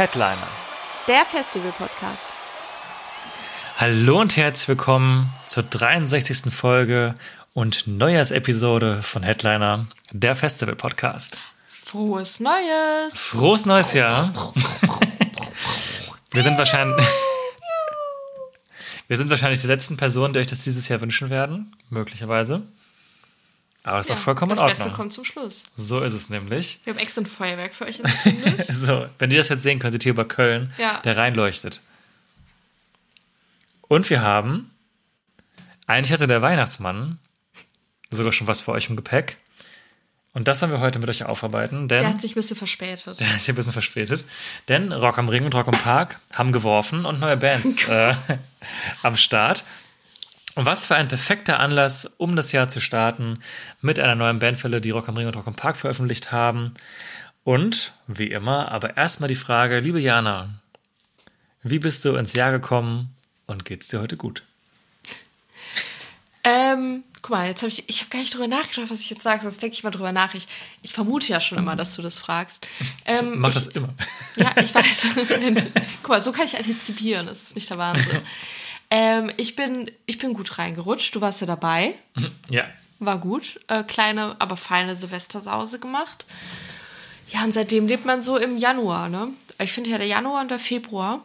[0.00, 0.48] Headliner.
[1.08, 2.22] Der Festival-Podcast.
[3.76, 6.50] Hallo und herzlich willkommen zur 63.
[6.50, 7.16] Folge
[7.52, 11.36] und Neujahrsepisode von Headliner, der Festival-Podcast.
[11.68, 13.14] Frohes Neues.
[13.14, 14.32] Frohes neues Jahr.
[16.32, 17.06] Wir sind wahrscheinlich.
[19.06, 22.62] Wir sind wahrscheinlich die letzten Personen, die euch das dieses Jahr wünschen werden, möglicherweise.
[23.82, 24.96] Aber das ist auch vollkommen in das Beste Ordnung.
[24.96, 25.62] kommt zum Schluss.
[25.74, 26.80] So ist es nämlich.
[26.84, 28.66] Wir haben extra ein Feuerwerk für euch entzündet.
[28.74, 31.00] So, wenn ihr das jetzt sehen könntet hier über Köln, Ja.
[31.00, 31.80] der reinleuchtet.
[33.88, 34.70] Und wir haben,
[35.86, 37.18] eigentlich hatte der Weihnachtsmann
[38.10, 39.36] sogar schon was für euch im Gepäck.
[40.32, 43.18] Und das wollen wir heute mit euch aufarbeiten, denn Der hat sich ein bisschen verspätet.
[43.18, 44.24] der ist hier ein bisschen verspätet.
[44.68, 48.14] Denn Rock am Ring und Rock am Park haben geworfen und neue Bands äh,
[49.02, 49.64] am Start.
[50.54, 53.40] Und was für ein perfekter Anlass, um das Jahr zu starten
[53.80, 56.74] mit einer neuen Bandfälle, die Rock am Ring und Rock am Park veröffentlicht haben.
[57.44, 60.50] Und wie immer, aber erstmal die Frage, liebe Jana,
[61.62, 63.14] wie bist du ins Jahr gekommen
[63.46, 64.42] und geht's dir heute gut?
[66.42, 69.22] Ähm, guck mal, jetzt habe ich, ich habe gar nicht drüber nachgedacht, was ich jetzt
[69.22, 70.34] sage, sonst denke ich mal drüber nach.
[70.34, 70.48] Ich,
[70.82, 72.66] ich vermute ja schon immer, dass du das fragst.
[73.04, 73.94] Ähm, Mach ich, das immer.
[74.36, 75.06] Ja, ich weiß.
[76.02, 77.26] Guck mal, so kann ich antizipieren.
[77.26, 78.20] Das ist nicht der Wahnsinn.
[78.90, 81.14] Ähm, ich, bin, ich bin gut reingerutscht.
[81.14, 81.94] Du warst ja dabei.
[82.48, 82.64] Ja.
[82.98, 83.60] War gut.
[83.68, 86.26] Äh, kleine, aber feine Silvestersause gemacht.
[87.32, 89.28] Ja, und seitdem lebt man so im Januar, ne?
[89.58, 91.24] Ich finde ja, der Januar und der Februar,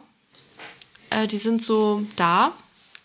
[1.10, 2.52] äh, die sind so da,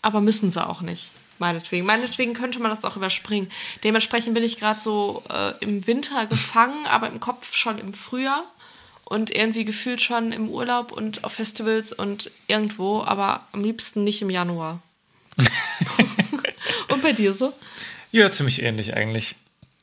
[0.00, 1.10] aber müssen sie auch nicht.
[1.38, 1.84] Meinetwegen.
[1.84, 3.50] Meinetwegen könnte man das auch überspringen.
[3.82, 8.44] Dementsprechend bin ich gerade so äh, im Winter gefangen, aber im Kopf schon im Frühjahr
[9.04, 14.22] und irgendwie gefühlt schon im Urlaub und auf Festivals und irgendwo, aber am liebsten nicht
[14.22, 14.80] im Januar.
[16.88, 17.52] und bei dir so?
[18.10, 19.36] Ja, ziemlich ähnlich eigentlich.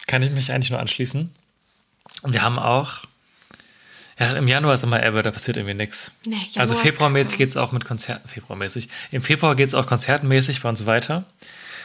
[0.07, 1.30] Kann ich mich eigentlich nur anschließen.
[2.22, 3.03] Und wir haben auch.
[4.19, 6.12] Ja, im Januar ist immer Ebbe, da passiert irgendwie nichts.
[6.25, 8.28] Nee, Januar also februarmäßig geht es auch mit Konzerten.
[8.28, 8.90] Februarmäßig.
[9.12, 11.25] Im Februar geht es auch konzertenmäßig bei uns weiter.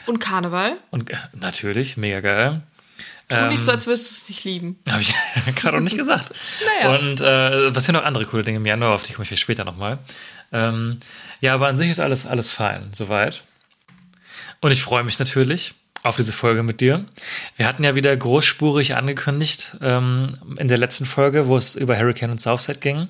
[0.07, 0.77] Und Karneval?
[0.91, 2.63] Und äh, natürlich, mega geil.
[3.29, 4.79] Tu Ähm, nicht so, als würdest du es nicht lieben.
[4.89, 5.15] Habe ich
[5.55, 6.33] gerade auch nicht gesagt.
[6.81, 6.97] Naja.
[6.97, 9.65] Und äh, passieren noch andere coole Dinge im Januar, auf die komme ich vielleicht später
[9.65, 9.99] nochmal.
[10.53, 10.99] Ähm,
[11.41, 13.43] ja, aber an sich ist alles, alles fein, soweit.
[14.61, 15.75] Und ich freue mich natürlich
[16.05, 17.07] auf diese Folge mit dir.
[17.57, 22.31] Wir hatten ja wieder großspurig angekündigt ähm, in der letzten Folge, wo es über Hurricane
[22.31, 23.09] und Southside ging,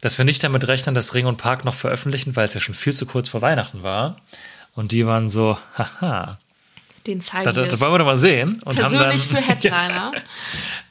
[0.00, 2.74] dass wir nicht damit rechnen, dass Ring und Park noch veröffentlichen, weil es ja schon
[2.74, 4.20] viel zu kurz vor Weihnachten war.
[4.74, 6.38] Und die waren so, haha,
[7.08, 8.62] Den zeigen da, da, wir da es wollen wir doch mal sehen.
[8.64, 10.12] Und persönlich haben dann, für Headliner.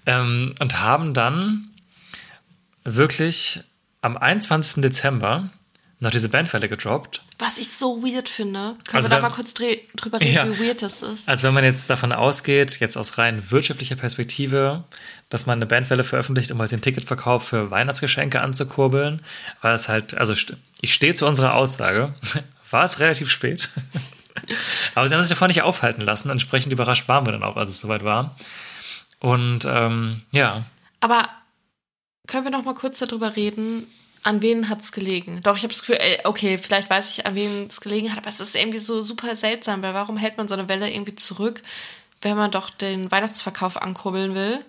[0.06, 1.70] ähm, und haben dann
[2.84, 3.62] wirklich
[4.02, 4.82] am 21.
[4.82, 5.50] Dezember
[6.00, 7.24] noch diese Bandfälle gedroppt.
[7.40, 8.76] Was ich so weird finde.
[8.86, 10.46] Können Also wir da mal kurz drüber reden, Ja.
[10.48, 11.28] wie weird das ist?
[11.28, 14.84] Also wenn man jetzt davon ausgeht, jetzt aus rein wirtschaftlicher Perspektive,
[15.30, 19.24] dass man eine Bandwelle veröffentlicht, um halt den Ticketverkauf für Weihnachtsgeschenke anzukurbeln,
[19.62, 20.34] war es halt, also
[20.82, 22.14] ich stehe zu unserer Aussage,
[22.70, 23.70] war es relativ spät.
[24.96, 26.30] Aber sie haben sich davon nicht aufhalten lassen.
[26.30, 28.36] Entsprechend überrascht waren wir dann auch, als es soweit war.
[29.20, 30.64] Und ähm, ja,
[31.00, 31.30] Aber
[32.28, 33.88] können wir noch mal kurz darüber reden,
[34.24, 35.42] an wen hat es gelegen?
[35.44, 38.18] Doch, ich habe das Gefühl, ey, okay, vielleicht weiß ich, an wen es gelegen hat,
[38.18, 41.16] aber es ist irgendwie so super seltsam, weil warum hält man so eine Welle irgendwie
[41.16, 41.62] zurück,
[42.22, 44.60] wenn man doch den Weihnachtsverkauf ankurbeln will?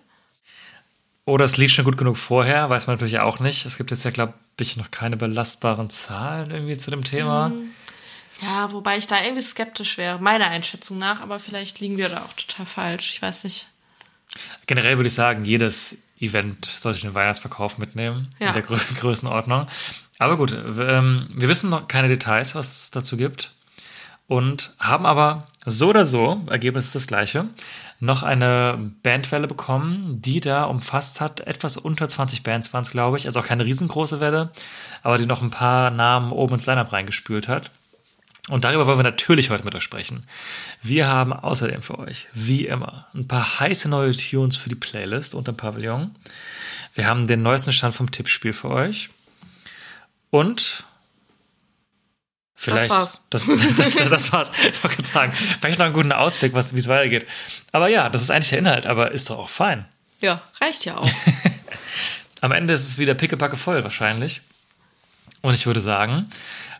[1.24, 3.66] Oder es lief schon gut genug vorher, weiß man natürlich auch nicht.
[3.66, 7.52] Es gibt jetzt ja, glaube ich, noch keine belastbaren Zahlen irgendwie zu dem Thema.
[8.40, 12.18] Ja, wobei ich da irgendwie skeptisch wäre, meiner Einschätzung nach, aber vielleicht liegen wir da
[12.22, 13.14] auch total falsch.
[13.14, 13.68] Ich weiß nicht.
[14.66, 18.48] Generell würde ich sagen, jedes Event sollte den Weihnachtsverkauf mitnehmen Ja.
[18.48, 19.66] in der Grö Größenordnung.
[20.18, 23.52] Aber gut, ähm, wir wissen noch keine Details, was es dazu gibt.
[24.26, 27.46] Und haben aber so oder so, Ergebnis ist das gleiche,
[27.98, 33.16] noch eine Bandwelle bekommen, die da umfasst hat, etwas unter 20 Bands waren es, glaube
[33.16, 33.26] ich.
[33.26, 34.50] Also auch keine riesengroße Welle,
[35.02, 37.70] aber die noch ein paar Namen oben ins Lineup reingespült hat.
[38.48, 40.26] Und darüber wollen wir natürlich heute mit euch sprechen.
[40.82, 45.34] Wir haben außerdem für euch, wie immer, ein paar heiße neue Tunes für die Playlist
[45.34, 46.14] unter dem Pavillon.
[46.94, 49.10] Wir haben den neuesten Stand vom Tippspiel für euch.
[50.30, 50.84] Und
[52.54, 52.90] vielleicht.
[52.90, 53.18] war's.
[53.30, 53.44] Das,
[53.76, 54.52] das, das war's.
[54.72, 57.26] Ich wollte sagen, vielleicht noch einen guten Ausblick, was- wie es weitergeht.
[57.72, 59.84] Aber ja, das ist eigentlich der Inhalt, aber ist doch auch fein.
[60.20, 61.10] Ja, reicht ja auch.
[62.40, 64.40] am Ende ist es wieder pickepacke voll wahrscheinlich.
[65.40, 66.28] Und ich würde sagen,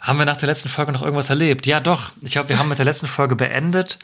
[0.01, 1.67] haben wir nach der letzten Folge noch irgendwas erlebt?
[1.67, 2.11] Ja, doch.
[2.23, 3.99] Ich glaube, wir haben mit der letzten Folge beendet,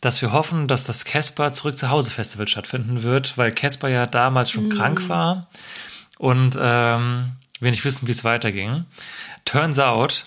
[0.00, 4.06] dass wir hoffen, dass das Casper zurück zu Hause Festival stattfinden wird, weil Casper ja
[4.06, 5.48] damals schon krank war
[6.18, 8.84] und ähm, wir nicht wissen, wie es weiterging.
[9.44, 10.26] Turns out,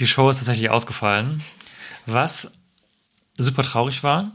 [0.00, 1.42] die Show ist tatsächlich ausgefallen,
[2.06, 2.52] was
[3.36, 4.32] super traurig war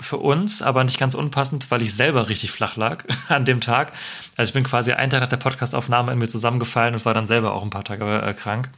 [0.00, 3.92] für uns, aber nicht ganz unpassend, weil ich selber richtig flach lag an dem Tag.
[4.36, 7.26] Also ich bin quasi einen Tag nach der Podcastaufnahme in mir zusammengefallen und war dann
[7.26, 8.68] selber auch ein paar Tage äh, krank.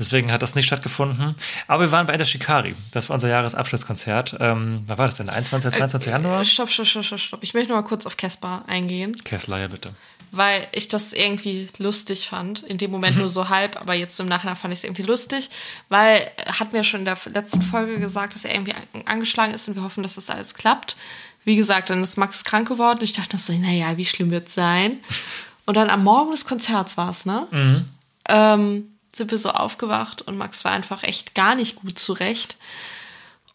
[0.00, 1.36] Deswegen hat das nicht stattgefunden.
[1.68, 2.74] Aber wir waren bei Enter Shikari.
[2.90, 4.36] Das war unser Jahresabschlusskonzert.
[4.40, 5.28] Ähm, wann war das denn?
[5.28, 5.70] 21.
[5.72, 6.10] 22.
[6.10, 6.40] Januar?
[6.40, 7.40] Äh, Stopp, stopp, stopp, stopp, stopp.
[7.44, 9.94] Ich möchte noch mal kurz auf Casper eingehen, Kessler, ja bitte.
[10.32, 12.62] weil ich das irgendwie lustig fand.
[12.62, 15.50] In dem Moment nur so halb, aber jetzt im Nachhinein fand ich es irgendwie lustig,
[15.90, 19.52] weil er hat mir schon in der letzten Folge gesagt, dass er irgendwie an- angeschlagen
[19.54, 20.96] ist und wir hoffen, dass das alles klappt.
[21.44, 23.00] Wie gesagt, dann ist Max krank geworden.
[23.02, 25.00] Ich dachte noch so, naja, wie schlimm wird es sein?
[25.66, 27.84] Und dann am Morgen des Konzerts war es, ne?
[28.28, 32.56] Ähm, sind wir so aufgewacht und Max war einfach echt gar nicht gut zurecht.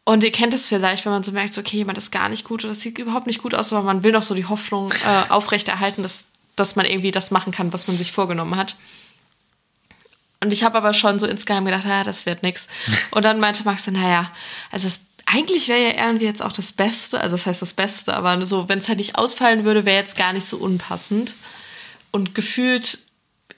[0.04, 2.44] Und ihr kennt es vielleicht, wenn man so merkt, so, okay, jemand ist gar nicht
[2.44, 4.92] gut oder das sieht überhaupt nicht gut aus, aber man will noch so die Hoffnung
[4.92, 8.75] äh, aufrechterhalten, dass, dass man irgendwie das machen kann, was man sich vorgenommen hat.
[10.42, 12.68] Und ich habe aber schon so insgeheim gedacht, ja, das wird nix.
[13.12, 14.31] Und dann meinte Max so, naja,
[14.69, 18.13] also das, eigentlich wäre ja irgendwie jetzt auch das Beste, also das heißt das Beste,
[18.13, 21.34] aber so, wenn es halt nicht ausfallen würde, wäre jetzt gar nicht so unpassend.
[22.12, 23.00] Und gefühlt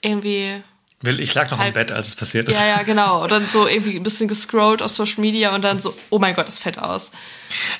[0.00, 0.62] irgendwie
[1.02, 2.58] Will, ich lag noch im Halb- Bett, als es passiert ist.
[2.58, 3.22] ja, ja, genau.
[3.22, 6.34] Und dann so irgendwie ein bisschen gescrollt auf Social Media und dann so, oh mein
[6.34, 7.12] Gott, das fällt aus.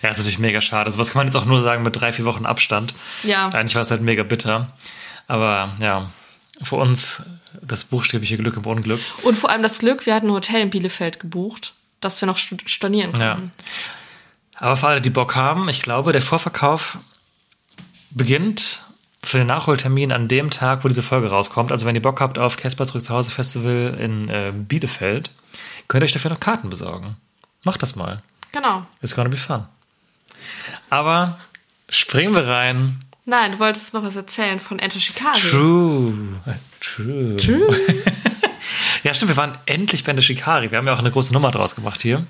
[0.03, 0.85] Ja, ist natürlich mega schade.
[0.87, 2.95] Also was kann man jetzt auch nur sagen mit drei, vier Wochen Abstand.
[3.25, 3.49] Ja.
[3.49, 4.69] Eigentlich war es halt mega bitter.
[5.27, 6.11] Aber ja,
[6.63, 7.23] für uns
[7.61, 9.01] das buchstäbliche Glück im Unglück.
[9.25, 12.37] Und vor allem das Glück, wir hatten ein Hotel in Bielefeld gebucht, dass wir noch
[12.39, 13.35] stornieren Ja.
[13.35, 13.53] konnten.
[14.55, 16.99] Aber für alle, die Bock haben, ich glaube, der Vorverkauf
[18.11, 18.83] beginnt
[19.23, 21.73] für den Nachholtermin an dem Tag, wo diese Folge rauskommt.
[21.73, 25.31] Also wenn ihr Bock habt auf Casper zurück zu Hause Festival in äh, Bielefeld,
[25.89, 27.17] könnt ihr euch dafür noch Karten besorgen.
[27.65, 28.23] Macht das mal.
[28.53, 28.87] Genau.
[29.03, 29.67] It's gonna be fun.
[30.91, 31.39] Aber
[31.89, 33.01] springen wir rein.
[33.25, 35.37] Nein, du wolltest noch was erzählen von Enter Chicago.
[35.37, 36.13] True.
[36.81, 37.37] True.
[37.37, 37.77] True.
[39.03, 40.71] ja, stimmt, wir waren endlich bei der Shikari.
[40.71, 42.25] Wir haben ja auch eine große Nummer draus gemacht hier.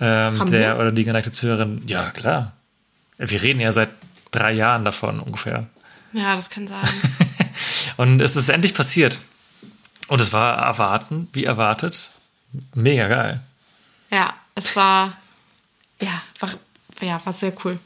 [0.00, 0.80] Ähm, Haben der wir?
[0.82, 2.52] oder die geneigte Zuhörerin, ja klar.
[3.16, 3.90] Wir reden ja seit
[4.32, 5.66] drei Jahren davon ungefähr.
[6.14, 6.88] Ja, das kann sein.
[7.98, 9.18] Und es ist endlich passiert.
[10.08, 12.10] Und es war erwarten, wie erwartet,
[12.74, 13.40] mega geil.
[14.10, 15.16] ja, es war,
[16.00, 16.50] ja, war,
[17.00, 17.78] ja, war sehr cool.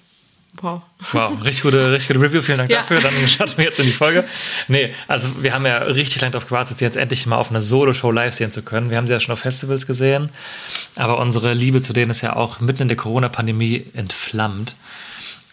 [0.61, 0.83] Wow.
[1.13, 2.43] Wow, richtig gute, richtig gute Review.
[2.43, 2.79] Vielen Dank Ja.
[2.79, 3.01] dafür.
[3.01, 4.25] Dann starten wir jetzt in die Folge.
[4.67, 7.61] Nee, also wir haben ja richtig lange darauf gewartet, sie jetzt endlich mal auf einer
[7.61, 8.91] Solo-Show live sehen zu können.
[8.91, 10.31] Wir haben sie ja schon auf Festivals gesehen,
[10.97, 14.75] aber unsere Liebe zu denen ist ja auch mitten in der Corona-Pandemie entflammt.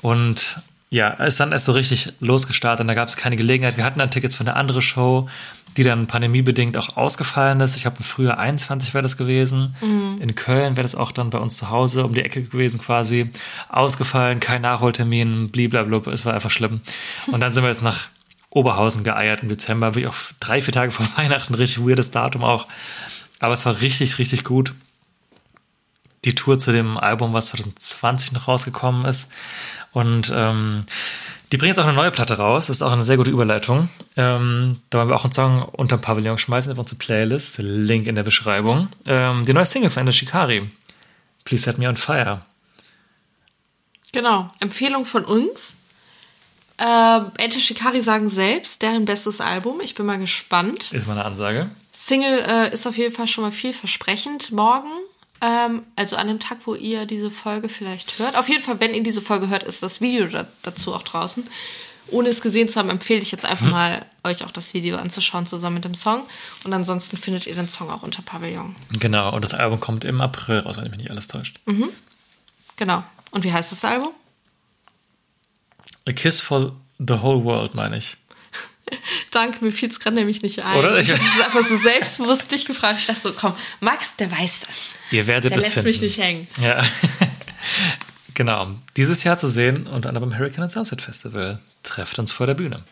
[0.02, 0.60] Und
[0.96, 3.76] ja, ist dann erst so richtig losgestartet und da gab es keine Gelegenheit.
[3.76, 5.28] Wir hatten dann Tickets für eine andere Show,
[5.76, 7.76] die dann pandemiebedingt auch ausgefallen ist.
[7.76, 9.76] Ich glaube, im Frühjahr 21 wäre das gewesen.
[10.22, 13.30] In Köln wäre das auch dann bei uns zu Hause um die Ecke gewesen quasi.
[13.68, 16.80] Ausgefallen, kein Nachholtermin, bliblablub, es war einfach schlimm.
[17.28, 18.08] Und dann sind wir jetzt nach
[18.50, 22.68] Oberhausen geeiert im Dezember, wirklich auch drei, vier Tage vor Weihnachten, richtig weirdes Datum auch.
[23.42, 24.74] Aber es war richtig, richtig gut
[26.26, 29.32] die Tour zu dem Album, was 2020 noch rausgekommen ist.
[29.96, 30.84] Und ähm,
[31.52, 32.68] die bringen jetzt auch eine neue Platte raus.
[32.68, 33.88] Das ist auch eine sehr gute Überleitung.
[34.18, 37.60] Ähm, da wollen wir auch einen Song unter dem Pavillon schmeißen auf unsere Playlist.
[37.60, 38.90] Link in der Beschreibung.
[39.08, 40.70] Ähm, die neue Single von Ender Shikari.
[41.46, 42.42] Please Set Me on Fire.
[44.12, 44.52] Genau.
[44.60, 45.76] Empfehlung von uns.
[46.78, 49.80] Ähm, Enter Shikari sagen selbst, deren bestes Album.
[49.80, 50.92] Ich bin mal gespannt.
[50.92, 51.70] Ist meine Ansage.
[51.94, 54.52] Single äh, ist auf jeden Fall schon mal vielversprechend.
[54.52, 54.90] Morgen,
[55.46, 58.36] ähm, also an dem Tag, wo ihr diese Folge vielleicht hört.
[58.36, 61.44] Auf jeden Fall, wenn ihr diese Folge hört, ist das Video da, dazu auch draußen.
[62.08, 65.46] Ohne es gesehen zu haben, empfehle ich jetzt einfach mal, euch auch das Video anzuschauen
[65.46, 66.22] zusammen mit dem Song.
[66.64, 68.76] Und ansonsten findet ihr den Song auch unter Pavillon.
[68.92, 69.34] Genau.
[69.34, 71.60] Und das Album kommt im April raus, wenn mich nicht alles täuscht.
[72.78, 73.04] Genau.
[73.32, 74.12] Und wie heißt das Album?
[76.08, 78.18] A Kiss for the Whole World, meine ich.
[79.32, 80.78] Danke, mir fiel es gerade nämlich nicht ein.
[80.78, 81.00] Oder?
[81.00, 82.98] Ich Ich- habe es einfach so selbstbewusst dich gefragt.
[83.00, 84.90] Ich dachte so, komm, Max, der weiß das.
[85.12, 85.88] Ihr werdet Der es lässt finden.
[85.90, 86.48] mich nicht hängen.
[86.62, 86.84] Ja.
[88.34, 88.72] genau.
[88.98, 91.60] Dieses Jahr zu sehen, unter anderem beim Hurricane and Sunset Festival.
[91.84, 92.84] Trefft uns vor der Bühne.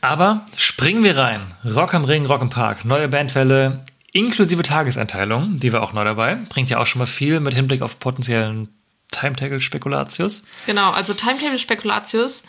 [0.00, 1.40] Aber springen wir rein.
[1.64, 6.36] Rock am Ring, Rock im Park, neue Bandwelle, inklusive Tageseinteilung, die war auch neu dabei.
[6.48, 8.68] Bringt ja auch schon mal viel mit Hinblick auf potenziellen
[9.12, 10.42] Timetable-Spekulatius.
[10.66, 12.42] Genau, also Timetable Spekulatius,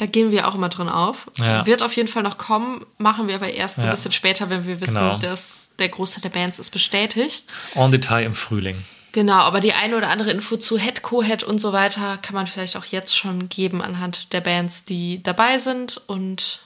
[0.00, 1.30] da gehen wir auch immer drin auf.
[1.38, 1.66] Ja.
[1.66, 3.88] Wird auf jeden Fall noch kommen, machen wir aber erst so Ja.
[3.88, 5.18] ein bisschen später, wenn wir wissen, Genau.
[5.18, 7.44] dass der Großteil der Bands ist bestätigt.
[7.74, 8.76] En Detail im Frühling.
[9.12, 12.46] Genau, aber die eine oder andere Info zu Head, Co-Head und so weiter kann man
[12.46, 16.60] vielleicht auch jetzt schon geben anhand der Bands, die dabei sind und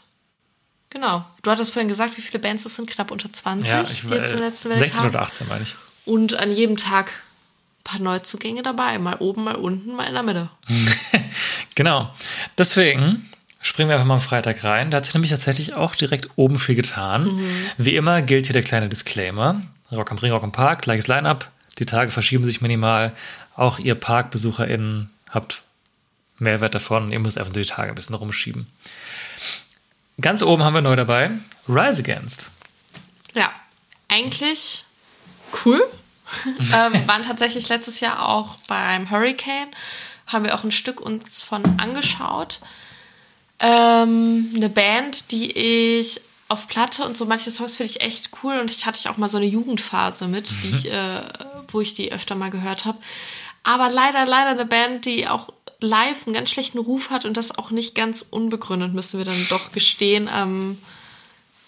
[0.90, 1.24] Genau.
[1.42, 4.08] Du hattest vorhin gesagt, wie viele Bands es sind, knapp unter 20, Ja, ich, die
[4.14, 5.10] jetzt in der äh, letzten Welle 16 kamen.
[5.10, 5.74] oder 18 meine ich.
[6.04, 7.10] Und an jedem Tag
[7.84, 8.98] paar Neuzugänge dabei.
[8.98, 10.50] Mal oben, mal unten, mal in der Mitte.
[11.74, 12.14] Genau.
[12.56, 13.28] Deswegen
[13.60, 14.90] springen wir einfach mal am Freitag rein.
[14.90, 17.40] Da hat sich nämlich tatsächlich auch direkt oben viel getan.
[17.78, 19.60] Wie immer gilt hier der kleine Disclaimer.
[19.90, 21.50] Rock am Ring, Rock am Park, gleiches Line-Up.
[21.78, 23.12] Die Tage verschieben sich minimal.
[23.56, 25.62] Auch ihr ParkbesucherInnen habt
[26.38, 27.10] Mehrwert davon.
[27.10, 28.66] Ihr müsst einfach nur die Tage ein bisschen rumschieben.
[30.20, 31.30] Ganz oben haben wir neu dabei
[31.68, 32.50] Rise Against.
[33.34, 33.52] Ja,
[34.08, 34.84] eigentlich
[35.64, 35.82] cool.
[36.58, 39.68] ähm, waren tatsächlich letztes Jahr auch beim Hurricane.
[40.26, 42.60] Haben wir auch ein Stück uns von angeschaut.
[43.60, 48.58] Ähm, eine Band, die ich auf Platte und so manche Songs finde ich echt cool
[48.58, 51.22] und ich hatte ich auch mal so eine Jugendphase mit, ich, äh,
[51.68, 52.98] wo ich die öfter mal gehört habe.
[53.62, 55.48] Aber leider, leider eine Band, die auch
[55.80, 59.46] live einen ganz schlechten Ruf hat und das auch nicht ganz unbegründet, müssen wir dann
[59.48, 60.78] doch gestehen, ähm,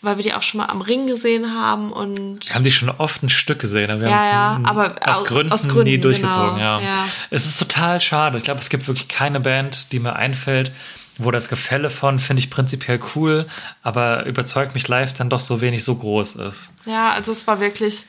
[0.03, 2.91] weil wir die auch schon mal am Ring gesehen haben und Wir haben die schon
[2.91, 5.63] oft ein Stück gesehen, aber wir Ja, haben es ja, aber aus, aus- Gründen aus
[5.69, 6.55] Gründen, nie durchgezogen.
[6.57, 6.81] genau, Ja.
[6.81, 7.05] ja.
[7.31, 8.37] Es ist total schade.
[8.37, 10.71] Ich glaube, es gibt wirklich keine Band, die mir einfällt,
[11.19, 13.47] wo das Gefälle von finde ich prinzipiell cool,
[13.83, 16.75] aber überzeugt mich live dann doch so wenig so groß ist.
[16.85, 18.05] Ja, also es war wirklich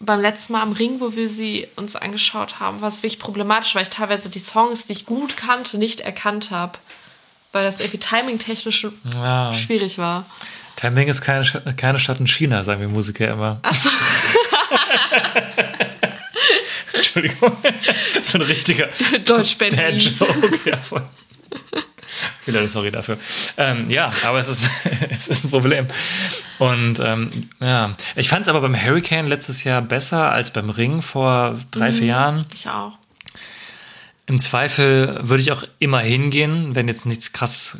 [0.00, 3.74] beim letzten Mal am Ring, wo wir sie uns angeschaut haben, war es wirklich problematisch,
[3.74, 6.78] weil ich teilweise die Songs, die ich gut kannte, nicht erkannt habe.
[7.52, 9.52] Weil das irgendwie timing-technisch Ja.
[9.54, 10.26] schwierig war.
[10.76, 11.44] Timing ist keine,
[11.76, 13.60] keine Stadt in China, sagen wir Musiker immer.
[16.92, 17.56] Entschuldigung.
[18.22, 18.88] so ein richtiger.
[20.64, 21.02] Ja, voll.
[22.42, 23.18] Okay, Leute, sorry dafür.
[23.56, 24.68] Ähm, ja, aber es ist,
[25.18, 25.86] es ist ein Problem.
[26.58, 31.00] Und ähm, ja, ich fand es aber beim Hurricane letztes Jahr besser als beim Ring
[31.02, 32.46] vor drei, vier Jahren.
[32.54, 32.97] Ich auch.
[34.28, 37.78] Im Zweifel würde ich auch immer hingehen, wenn jetzt nichts krass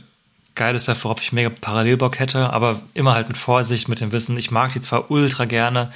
[0.54, 4.36] Geiles wäre, worauf ich mega Parallelbock hätte, aber immer halt mit Vorsicht, mit dem Wissen.
[4.38, 5.92] Ich mag die zwar ultra gerne,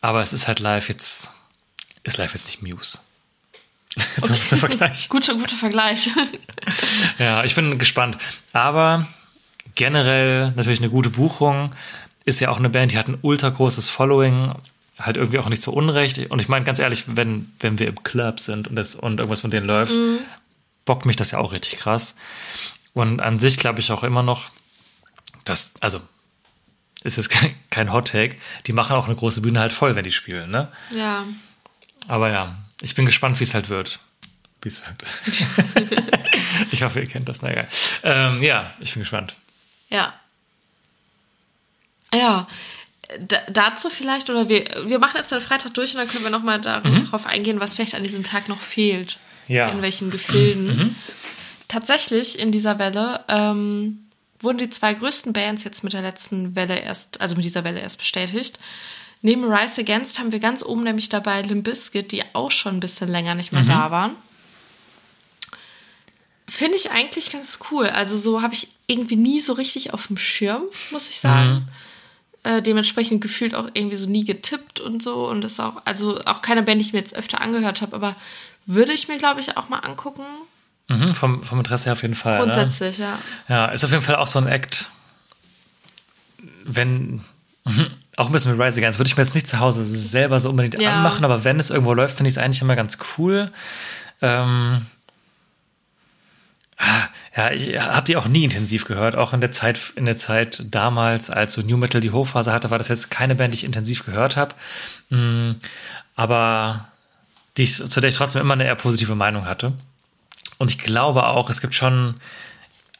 [0.00, 1.32] aber es ist halt live jetzt,
[2.02, 2.98] ist live jetzt nicht Muse.
[4.22, 5.08] zum Vergleich.
[5.10, 6.10] Guter, guter Vergleich.
[7.18, 8.18] Ja, ich bin gespannt.
[8.52, 9.06] Aber
[9.74, 11.74] generell natürlich eine gute Buchung.
[12.24, 14.54] Ist ja auch eine Band, die hat ein ultra großes Following.
[14.98, 16.18] Halt irgendwie auch nicht so unrecht.
[16.30, 19.42] Und ich meine, ganz ehrlich, wenn, wenn wir im Club sind und, das, und irgendwas
[19.42, 19.94] von denen läuft,
[20.84, 22.16] bockt mich das ja auch richtig krass.
[22.94, 24.50] Und an sich glaube ich auch immer noch,
[25.44, 26.00] dass, also,
[27.04, 28.36] ist jetzt kein, kein Hot Take,
[28.66, 30.68] die machen auch eine große Bühne halt voll, wenn die spielen, ne?
[30.94, 31.24] ja.
[32.08, 34.00] Aber ja, ich bin gespannt, wie es halt wird.
[34.62, 35.04] Wie es wird.
[36.72, 37.42] ich hoffe, ihr kennt das.
[37.42, 37.68] Na egal.
[38.02, 39.34] Ähm, ja, ich bin gespannt.
[39.90, 40.14] Ja.
[42.12, 42.48] Ja.
[43.26, 46.30] Da, dazu vielleicht, oder wir, wir machen jetzt den Freitag durch und dann können wir
[46.30, 49.18] nochmal darauf eingehen, was vielleicht an diesem Tag noch fehlt.
[49.46, 49.68] Ja.
[49.68, 50.94] In welchen Gefilden.
[51.68, 54.06] Tatsächlich in dieser Welle ähm,
[54.40, 57.80] wurden die zwei größten Bands jetzt mit der letzten Welle erst, also mit dieser Welle
[57.80, 58.58] erst bestätigt.
[59.22, 62.80] Neben Rise Against haben wir ganz oben nämlich dabei Limp Bizkit, die auch schon ein
[62.80, 64.12] bisschen länger nicht mehr da waren.
[66.46, 67.86] Finde ich eigentlich ganz cool.
[67.86, 71.66] Also so habe ich irgendwie nie so richtig auf dem Schirm, muss ich sagen.
[72.44, 75.28] Äh, dementsprechend gefühlt auch irgendwie so nie getippt und so.
[75.28, 78.16] Und ist auch, also auch keine Band, die ich mir jetzt öfter angehört habe, aber
[78.66, 80.22] würde ich mir, glaube ich, auch mal angucken.
[80.88, 82.38] Mhm, vom, vom Interesse her auf jeden Fall.
[82.38, 83.10] Grundsätzlich, ja.
[83.12, 83.18] Ne?
[83.48, 84.88] Ja, ist auf jeden Fall auch so ein Act.
[86.64, 87.22] Wenn,
[88.16, 90.48] auch ein bisschen mit Rise Against, würde ich mir jetzt nicht zu Hause selber so
[90.50, 90.92] unbedingt Ja.
[90.92, 93.50] anmachen, aber wenn es irgendwo läuft, finde ich es eigentlich immer ganz cool.
[94.22, 94.86] Ähm,
[97.36, 100.62] ja, ich habe die auch nie intensiv gehört, auch in der Zeit, in der Zeit
[100.70, 103.64] damals, als so New Metal die Hochphase hatte, war das jetzt keine Band, die ich
[103.64, 104.54] intensiv gehört habe.
[105.10, 105.52] Mm,
[106.14, 106.88] aber
[107.56, 109.72] die ich, zu der ich trotzdem immer eine eher positive Meinung hatte.
[110.58, 112.14] Und ich glaube auch, es gibt schon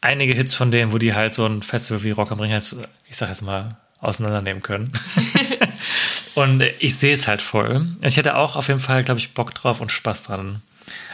[0.01, 2.77] einige Hits von denen, wo die halt so ein Festival wie Rock am Ring halt,
[3.09, 4.93] ich sag jetzt mal, auseinandernehmen können.
[6.35, 7.87] und ich sehe es halt voll.
[8.03, 10.63] Ich hätte auch auf jeden Fall, glaube ich, Bock drauf und Spaß dran.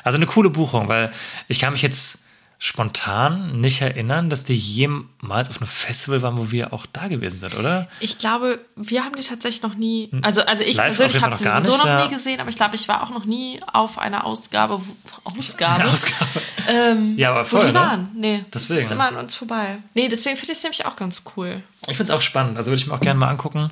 [0.02, 1.12] Also eine coole Buchung, weil
[1.48, 2.24] ich kann mich jetzt
[2.58, 7.38] spontan nicht erinnern, dass die jemals auf einem Festival waren, wo wir auch da gewesen
[7.38, 7.88] sind, oder?
[8.00, 10.08] Ich glaube, wir haben die tatsächlich noch nie.
[10.22, 12.04] Also, also ich Live persönlich habe sie sowieso nicht, noch ja.
[12.06, 14.80] nie gesehen, aber ich glaube, ich war auch noch nie auf einer Ausgabe.
[14.80, 15.82] wo- Ausgabe?
[15.82, 16.30] Eine Ausgabe.
[16.68, 17.78] Ähm, Ja, aber voll, wo die ne?
[17.78, 18.08] waren.
[18.14, 18.80] Nee, Deswegen.
[18.80, 19.78] Das ist immer an uns vorbei.
[19.94, 21.62] Nee, deswegen finde ich es nämlich auch ganz cool.
[21.88, 22.56] Ich finde es auch spannend.
[22.56, 23.70] Also würde ich mir auch gerne mal angucken.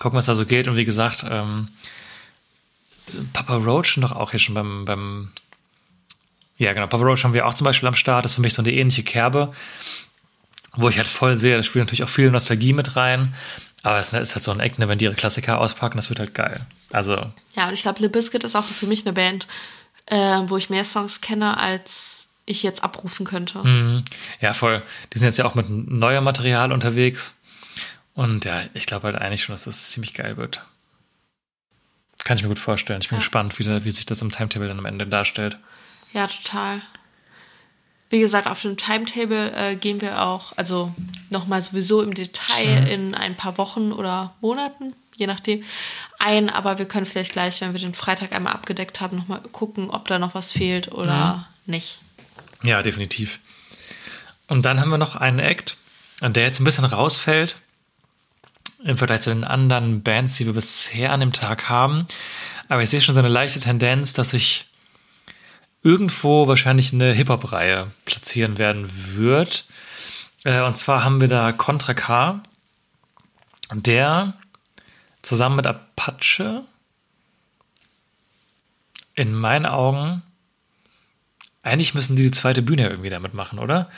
[0.00, 0.66] Gucken, was da so geht.
[0.66, 1.68] Und wie gesagt, ähm,
[3.32, 5.30] Papa Roach noch auch hier schon beim, beim
[6.64, 8.24] ja genau, Papa Roach haben wir auch zum Beispiel am Start.
[8.24, 9.52] Das ist für mich so eine ähnliche Kerbe,
[10.74, 13.34] wo ich halt voll sehe, da spielt natürlich auch viel Nostalgie mit rein.
[13.84, 16.20] Aber es ist halt so ein Eck, ne, wenn die ihre Klassiker auspacken, das wird
[16.20, 16.64] halt geil.
[16.90, 17.16] Also,
[17.56, 19.48] Ja, und ich glaube, Le Biscuit ist auch für mich eine Band,
[20.06, 23.58] äh, wo ich mehr Songs kenne, als ich jetzt abrufen könnte.
[23.58, 24.04] Mhm.
[24.40, 24.82] Ja, voll.
[25.12, 27.40] Die sind jetzt ja auch mit neuem Material unterwegs.
[28.14, 30.62] Und ja, ich glaube halt eigentlich schon, dass das ziemlich geil wird.
[32.24, 33.00] Kann ich mir gut vorstellen.
[33.00, 33.20] Ich bin Ja.
[33.20, 35.58] gespannt, wie, wie sich das im Timetable dann am Ende darstellt.
[36.12, 36.82] Ja, total.
[38.10, 40.94] Wie gesagt, auf dem Timetable äh, gehen wir auch, also
[41.30, 45.64] nochmal sowieso im Detail in ein paar Wochen oder Monaten, je nachdem,
[46.18, 46.50] ein.
[46.50, 50.08] Aber wir können vielleicht gleich, wenn wir den Freitag einmal abgedeckt haben, nochmal gucken, ob
[50.08, 52.00] da noch was fehlt oder nicht.
[52.62, 53.40] Ja, definitiv.
[54.46, 55.78] Und dann haben wir noch einen Act,
[56.20, 57.56] der jetzt ein bisschen rausfällt
[58.84, 62.06] im Vergleich zu den anderen Bands, die wir bisher an dem Tag haben.
[62.68, 64.66] Aber ich sehe schon so eine leichte Tendenz, dass sich
[65.82, 69.64] irgendwo wahrscheinlich eine Hip-Hop-Reihe platzieren werden wird.
[70.44, 72.40] Äh, Und zwar haben wir da Contra K,
[73.72, 74.34] der
[75.22, 76.64] zusammen mit Apache
[79.14, 80.22] in meinen Augen
[81.62, 83.88] eigentlich müssen die die zweite Bühne irgendwie damit machen, oder?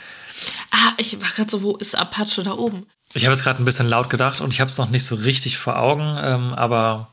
[0.71, 2.85] Ah, ich war gerade so, wo ist Apache da oben?
[3.13, 5.15] Ich habe jetzt gerade ein bisschen laut gedacht und ich habe es noch nicht so
[5.15, 7.09] richtig vor Augen, ähm, aber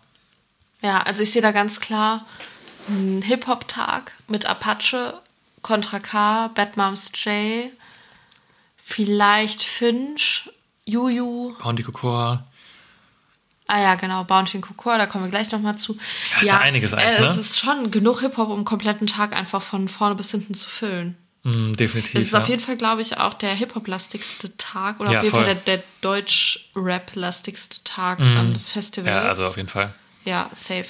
[0.83, 2.26] Ja, also ich sehe da ganz klar
[2.89, 5.21] einen Hip-Hop-Tag mit Apache,
[5.62, 7.71] Contra K, Bad Moms J,
[8.77, 10.51] vielleicht Finch,
[10.85, 12.45] Juju, Poundy Kokor,
[13.69, 15.97] ah ja, genau, Bounty und Kokor, da kommen wir gleich nochmal zu.
[16.35, 17.27] Ja, ist ja einiges eigentlich, äh, ne?
[17.29, 20.69] Es ist schon genug Hip-Hop, um einen kompletten Tag einfach von vorne bis hinten zu
[20.69, 21.17] füllen.
[21.45, 22.17] mh, definitiv.
[22.17, 22.41] Es ist ja.
[22.41, 25.45] auf jeden Fall, glaube ich, auch der Hip-Hop-lastigste Tag oder Ja, auf jeden voll.
[25.45, 29.15] Fall der, der Deutsch-Rap-lastigste Tag ähm, des Festivals.
[29.15, 29.95] ja, also auf jeden Fall.
[30.25, 30.87] Ja, safe.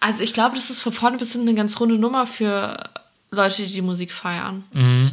[0.00, 2.76] Also ich glaube, das ist von vorne bis hinten eine ganz runde Nummer für
[3.30, 4.64] Leute, die die Musik feiern.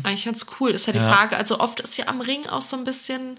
[0.03, 0.71] Eigentlich ganz cool.
[0.71, 1.13] Ist ja die Ja.
[1.13, 3.37] Frage, also oft ist ja am Ring auch so ein bisschen,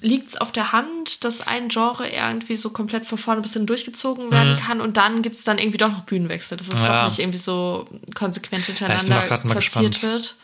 [0.00, 3.66] liegt es auf der Hand, dass ein Genre irgendwie so komplett von vorne bis hinten
[3.66, 7.00] durchgezogen werden kann und dann gibt es dann irgendwie doch noch Bühnenwechsel, dass es Ja.
[7.02, 10.02] doch nicht irgendwie so konsequent hintereinander mal platziert gespannt.
[10.02, 10.34] wird.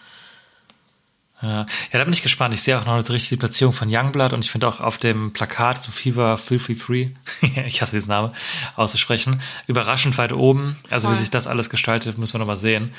[1.43, 1.67] Ja.
[1.91, 2.55] da bin ich gespannt.
[2.55, 4.97] Ich sehe auch noch so richtig die Platzierung von Youngblood und ich finde auch auf
[4.97, 7.11] dem Plakat so Fever 333,
[7.67, 8.33] ich hasse diesen Namen,
[8.77, 10.77] auszusprechen, überraschend weit oben.
[10.91, 11.21] Also wie Voll.
[11.21, 12.93] sich das alles gestaltet, müssen wir noch mal sehen.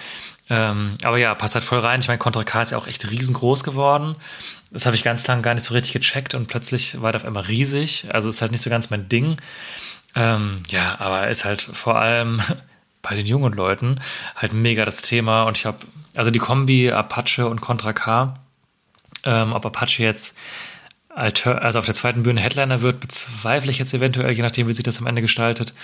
[0.49, 2.01] Ähm, aber ja, passt halt voll rein.
[2.01, 4.15] Ich meine, Contra K ist ja auch echt riesengroß geworden.
[4.71, 7.27] Das habe ich ganz lange gar nicht so richtig gecheckt und plötzlich war der auf
[7.27, 8.07] einmal riesig.
[8.11, 9.37] Also ist halt nicht so ganz mein Ding.
[10.15, 12.41] Ähm, ja, aber ist halt vor allem
[13.03, 13.99] bei den jungen Leuten
[14.35, 15.43] halt mega das Thema.
[15.43, 15.77] Und ich habe,
[16.15, 18.33] also die Kombi Apache und Contra K,
[19.25, 20.35] ähm, ob Apache jetzt
[21.09, 24.73] alter, also auf der zweiten Bühne Headliner wird, bezweifle ich jetzt eventuell, je nachdem, wie
[24.73, 25.75] sich das am Ende gestaltet.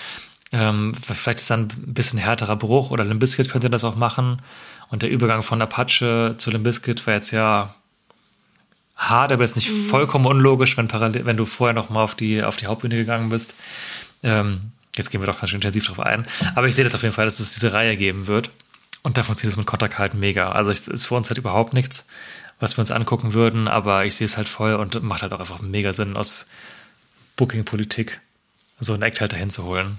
[0.50, 4.38] Ähm, vielleicht ist dann ein bisschen härterer Bruch oder Limp Bizkit könnte das auch machen.
[4.88, 7.74] Und der Übergang von Apache zu Limp Bizkit war jetzt ja
[8.96, 12.42] hart, aber jetzt nicht vollkommen unlogisch, wenn, parallel, wenn du vorher noch mal auf die,
[12.42, 13.54] auf die Hauptbühne gegangen bist.
[14.22, 16.26] Ähm, jetzt gehen wir doch ganz schön intensiv drauf ein.
[16.54, 18.50] Aber ich sehe das auf jeden Fall, dass es diese Reihe geben wird.
[19.02, 20.52] Und davon zieht es mit Kontakt halt mega.
[20.52, 22.06] Also es ist für uns halt überhaupt nichts,
[22.58, 25.40] was wir uns angucken würden, aber ich sehe es halt voll und macht halt auch
[25.40, 26.48] einfach mega Sinn aus
[27.36, 28.20] Booking-Politik,
[28.80, 29.98] so einen Act halt dahin zu holen.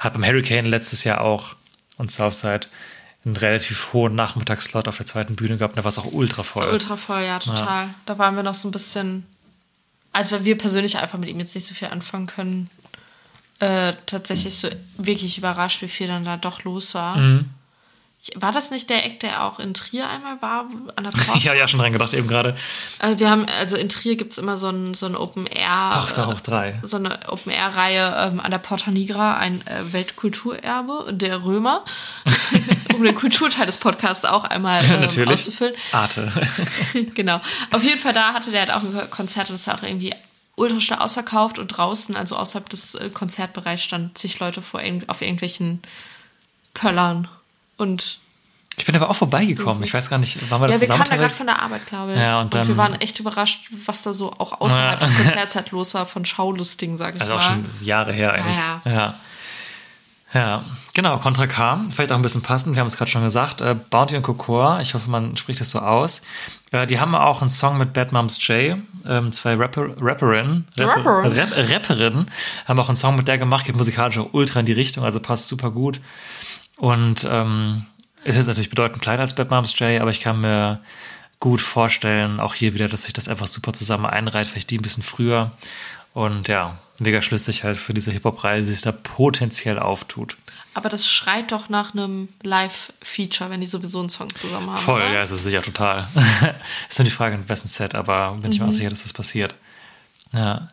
[0.00, 1.56] Hat beim Hurricane letztes Jahr auch
[1.98, 2.68] und Southside
[3.24, 6.64] einen relativ hohen Nachmittagsslot auf der zweiten Bühne gehabt, da war es auch ultra voll.
[6.64, 7.90] So ultra voll, ja, total.
[8.06, 9.26] Da waren wir noch so ein bisschen,
[10.12, 12.70] also wenn wir persönlich einfach mit ihm jetzt nicht so viel anfangen können,
[13.60, 17.16] äh, tatsächlich so wirklich überrascht, wie viel dann da doch los war.
[17.16, 17.50] Mhm.
[18.34, 20.66] War das nicht der Eck, der auch in Trier einmal war,
[20.96, 21.38] an der Port?
[21.38, 22.56] Ich habe ja schon dran gedacht, eben gerade.
[22.98, 25.90] äh, wir haben, also in Trier gibt es immer so ein, so ein Open Air.
[25.94, 26.78] Doch, da auch drei.
[26.82, 31.84] so eine Open-Air-Reihe ähm, an der Porta Nigra, ein äh, Weltkulturerbe der Römer,
[32.94, 35.30] um den Kulturteil des Podcasts auch einmal ähm, Natürlich.
[35.34, 35.74] auszufüllen.
[35.92, 36.30] Arte.
[37.14, 37.40] genau.
[37.70, 40.12] Auf jeden Fall, da hatte der halt auch ein Konzert und das war auch irgendwie
[40.58, 45.22] ultra schnell ausverkauft und draußen, also außerhalb des äh, Konzertbereichs, standen zig Leute vor auf
[45.22, 45.80] irgendwelchen
[46.74, 47.28] Pöllern.
[47.76, 48.18] Und
[48.76, 49.82] Ich bin aber auch vorbeigekommen.
[49.82, 51.62] Ich weiß gar nicht, waren wir ja, das wir zusammen kamen da gerade von der
[51.62, 52.18] Arbeit, glaube ich.
[52.20, 55.06] Ja, und und, dann- wir waren echt überrascht, was da so auch außerhalb Ja.
[55.06, 57.38] des Konzerts halt los war, von Schaulustigen, sag ich Also mal.
[57.38, 58.56] auch schon Jahre her eigentlich.
[58.56, 58.92] Ja, ja.
[58.92, 59.20] Ja,
[60.92, 63.74] genau, Contra K, vielleicht auch ein bisschen passend, wir haben es gerade schon gesagt, äh,
[63.74, 66.20] Bounty und Kokor, ich hoffe, man spricht das so aus.
[66.70, 71.24] Äh, die haben auch einen Song mit Bad Moms J, ähm, zwei Rapper, Rapperinnen, Rapper,
[71.24, 71.36] Rapper.
[71.36, 72.30] Rap, Rapperinnen,
[72.66, 75.18] haben auch einen Song mit der gemacht, geht musikalisch auch ultra in die Richtung, also
[75.18, 75.98] passt super gut.
[76.76, 77.86] Und ähm,
[78.24, 80.80] ist jetzt natürlich bedeutend kleiner als Bad Moms J, aber ich kann mir
[81.40, 84.82] gut vorstellen, auch hier wieder, dass sich das einfach super zusammen einreiht, vielleicht die ein
[84.82, 85.52] bisschen früher.
[86.12, 90.36] Und ja, mega schlüssig halt für diese Hip-Hop-Reihe, die sich da potenziell auftut.
[90.74, 94.78] Aber das schreit doch nach einem Live-Feature, wenn die sowieso einen Song zusammen haben.
[94.78, 95.12] Voll, oder?
[95.12, 96.08] ja, das ist sicher total.
[96.88, 99.12] ist nur die Frage, in wessen Set, aber bin ich mir auch sicher, dass das
[99.12, 99.54] passiert.
[100.32, 100.68] Ja.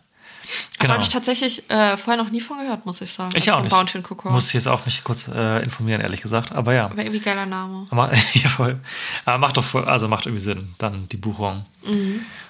[0.77, 0.93] Genau.
[0.93, 3.31] Habe ich tatsächlich äh, vorher noch nie von gehört, muss ich sagen.
[3.35, 3.71] Ich Also auch nicht.
[3.71, 4.31] Bounty and Cocoa.
[4.31, 6.51] Muss ich jetzt auch mich kurz äh, informieren, ehrlich gesagt.
[6.51, 6.85] Aber ja.
[6.85, 7.87] Aber irgendwie geiler Name.
[7.89, 8.79] Aber, ja, voll.
[9.25, 11.65] Aber macht doch voll, also macht irgendwie Sinn, dann die Buchung.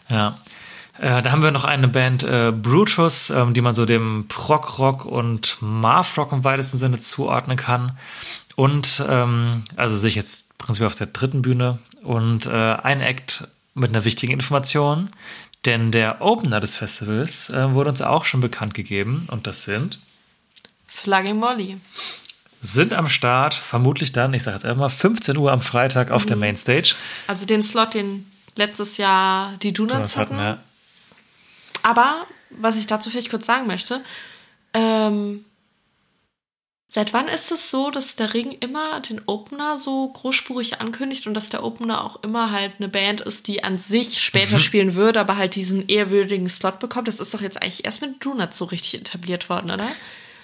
[0.10, 0.36] Ja.
[1.00, 5.06] Äh, da haben wir noch eine Band, äh, Brutus, ähm, die man so dem Prog-Rock
[5.06, 7.98] und Marv-Rock im weitesten Sinne zuordnen kann.
[8.56, 11.80] Und, ähm, also sehe ich jetzt prinzipiell auf der dritten Bühne.
[12.04, 15.10] Und äh, ein Act mit einer wichtigen Information,
[15.66, 19.28] denn der Opener des Festivals äh, wurde uns auch schon bekannt gegeben.
[19.32, 20.00] Und das sind
[20.88, 21.78] Flogging Molly.
[22.62, 26.26] sind am Start, vermutlich dann, ich sage jetzt einfach mal, 15 Uhr am Freitag auf
[26.26, 26.96] der Mainstage.
[27.28, 30.58] Also den Slot, den letztes Jahr die Donuts Das hatten hatten.
[30.60, 30.64] wir.
[31.86, 34.02] Aber was ich dazu vielleicht kurz sagen möchte,
[34.74, 35.46] ähm,
[36.90, 41.36] seit wann ist es so, dass der Ring immer den Opener so großspurig ankündigt und
[41.36, 45.20] dass der Opener auch immer halt eine Band ist, die an sich später spielen würde,
[45.20, 47.08] aber halt diesen ehrwürdigen Slot bekommt?
[47.08, 49.88] Das ist doch jetzt eigentlich erst mit Donuts so richtig etabliert worden, oder?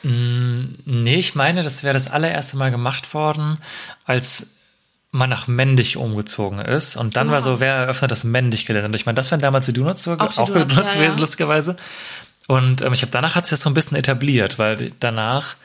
[0.04, 3.58] Nee, ich meine, das wäre das allererste Mal gemacht worden,
[4.06, 4.52] als
[5.12, 6.95] man nach Mendig umgezogen ist.
[6.95, 8.88] Und dann war so, wer eröffnet das Mendig-Gelände?
[8.88, 11.19] Und ich meine, das wären damals die Donuts, Auch auch, die Donuts, ja, gewesen, ja.
[11.19, 11.76] lustigerweise.
[12.47, 15.56] Und ähm, ich habe danach hat sich das so ein bisschen etabliert, weil danach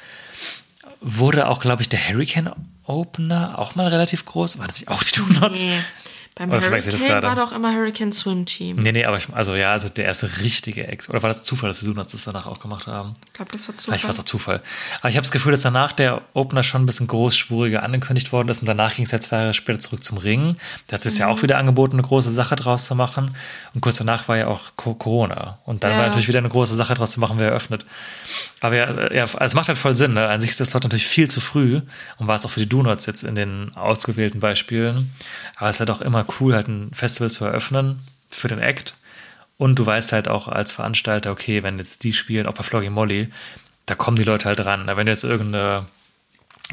[1.00, 2.50] wurde auch, glaube ich, der Hurricane
[2.85, 4.59] Opener auch mal relativ groß.
[4.59, 5.62] War das nicht auch die Donuts?
[5.62, 5.80] Nee.
[6.38, 8.77] Beim Oder Hurricane war doch immer Hurricane Swim Team.
[8.77, 11.09] Nee, nee, aber ich, also ja, also der erste richtige Act.
[11.09, 13.14] Oder war das Zufall, dass die Donuts das danach auch gemacht haben?
[13.27, 13.96] Ich glaube, das war Zufall.
[13.96, 14.62] Ich weiß auch Zufall.
[15.01, 18.51] Aber ich habe das Gefühl, dass danach der Opener schon ein bisschen großspuriger angekündigt worden
[18.51, 20.59] ist und danach ging es ja zwei Jahre später zurück zum Ring.
[20.88, 21.20] Da hat es Mhm.
[21.20, 23.35] ja auch wieder angeboten, eine große Sache draus zu machen.
[23.72, 25.59] Und kurz danach war ja auch Co Corona.
[25.64, 25.96] Und dann Ja.
[25.99, 27.87] war natürlich wieder eine große Sache draus zu machen, wer eröffnet.
[28.61, 30.12] Aber ja, ja, es macht halt voll Sinn.
[30.12, 30.29] Ne?
[30.29, 31.81] An sich ist das dort natürlich viel zu früh
[32.18, 35.12] und war es auch für die Donuts jetzt in den ausgewählten Beispielen.
[35.57, 38.97] Aber es ist halt auch immer cool, halt ein Festival zu eröffnen für den Act.
[39.59, 42.91] Und du weißt halt auch als Veranstalter, okay, wenn jetzt die spielen, auch bei Floggy
[42.91, 43.31] Molly,
[43.87, 44.87] da kommen die Leute halt ran.
[44.87, 45.87] Wenn du jetzt irgendeine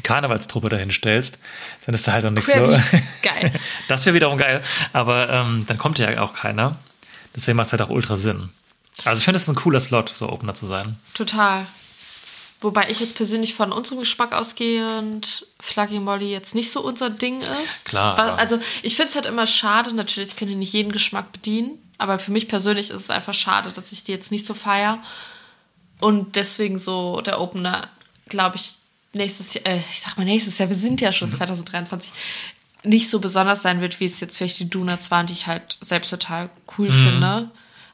[0.02, 1.38] Karnevalstruppe dahin stellst,
[1.86, 2.80] dann ist da halt noch nichts los.
[3.22, 3.52] Geil.
[3.88, 4.62] Das wäre wiederum geil.
[4.92, 6.76] Aber ähm, dann kommt ja auch keiner.
[7.34, 8.50] Deswegen macht es halt auch ultra Sinn.
[9.04, 10.96] Also ich finde es ist ein cooler Slot, so Opener zu sein.
[11.14, 11.66] Total.
[12.60, 17.42] Wobei ich jetzt persönlich von unserem Geschmack ausgehend Flaggy Molly jetzt nicht so unser Ding
[17.42, 17.84] ist.
[17.84, 21.30] Klar, Weil, also ich finde es halt immer schade, natürlich können die nicht jeden Geschmack
[21.32, 24.54] bedienen, aber für mich persönlich ist es einfach schade, dass ich die jetzt nicht so
[24.54, 24.98] feier.
[26.00, 27.88] Und deswegen so der Opener,
[28.28, 28.74] glaube ich,
[29.12, 32.12] nächstes Jahr, äh, ich sag mal nächstes Jahr, wir sind ja schon 2023,
[32.82, 35.78] nicht so besonders sein wird, wie es jetzt vielleicht die Donuts waren, die ich halt
[35.80, 37.50] selbst total cool finde.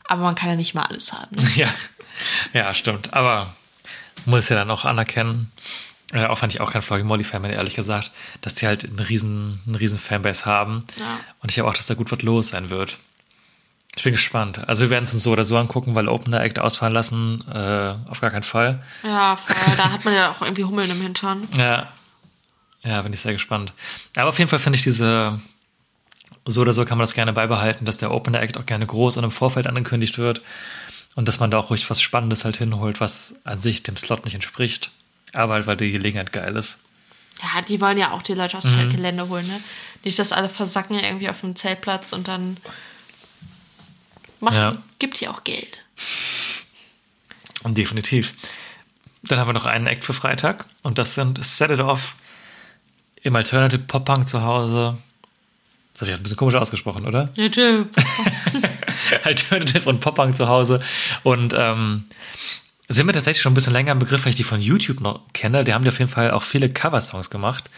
[0.09, 1.37] Aber man kann ja nicht mal alles haben.
[1.37, 1.49] Ne?
[1.57, 1.69] Ja,
[2.53, 3.15] ja stimmt.
[3.15, 3.55] Aber
[4.27, 5.51] muss ja dann auch anerkennen,
[6.13, 9.61] äh, auch wenn ich auch kein Floggy Molly-Fan ehrlich gesagt, dass die halt einen riesen,
[9.67, 10.85] einen riesen Fanbase haben.
[10.99, 11.21] Ja.
[11.41, 12.99] Und ich glaube auch, dass da gut was los sein wird.
[13.97, 14.69] Ich bin gespannt.
[14.69, 17.95] Also wir werden es uns so oder so angucken, weil Opener Act ausfallen lassen, äh,
[18.09, 18.83] auf gar keinen Fall.
[19.03, 19.57] Ja, voll.
[19.77, 21.49] Da hat man ja auch irgendwie Hummeln im Hintern.
[21.57, 21.89] Ja.
[22.83, 23.73] Ja, bin ich sehr gespannt.
[24.17, 25.39] Aber auf jeden Fall finde ich diese,
[26.47, 29.17] so oder so kann man das gerne beibehalten, dass der Opener Act auch gerne groß
[29.17, 30.41] und im Vorfeld angekündigt wird
[31.21, 34.25] und dass man da auch ruhig was Spannendes halt hinholt, was an sich dem Slot
[34.25, 34.91] nicht entspricht.
[35.35, 36.85] Aber halt, weil die Gelegenheit geil ist.
[37.43, 38.79] Ja, die wollen ja auch die Leute aus Mhm.
[38.79, 39.61] dem Gelände holen, ne?
[40.03, 42.57] Nicht, dass alle versacken irgendwie auf dem Zeltplatz und dann
[44.41, 44.77] machen, Ja.
[44.99, 45.79] gibt die auch Geld.
[47.65, 48.33] Und definitiv.
[49.25, 52.15] Dann haben wir noch einen Act für Freitag und das sind Set It Off
[53.23, 54.97] im Alternative Pop Punk zu Hause.
[56.01, 57.29] Das habe ich ein bisschen komisch ausgesprochen, oder?
[57.37, 57.91] Ja, Typ.
[59.25, 60.81] Alternative und Pop-Punk zu Hause.
[61.25, 62.05] Und ähm,
[62.89, 65.21] sind mir tatsächlich schon ein bisschen länger im Begriff, weil ich die von YouTube noch
[65.35, 65.63] kenne.
[65.63, 67.69] Die haben die auf jeden Fall auch viele Cover-Songs gemacht.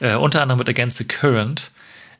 [0.00, 1.70] Äh, unter anderem mit Against the Current,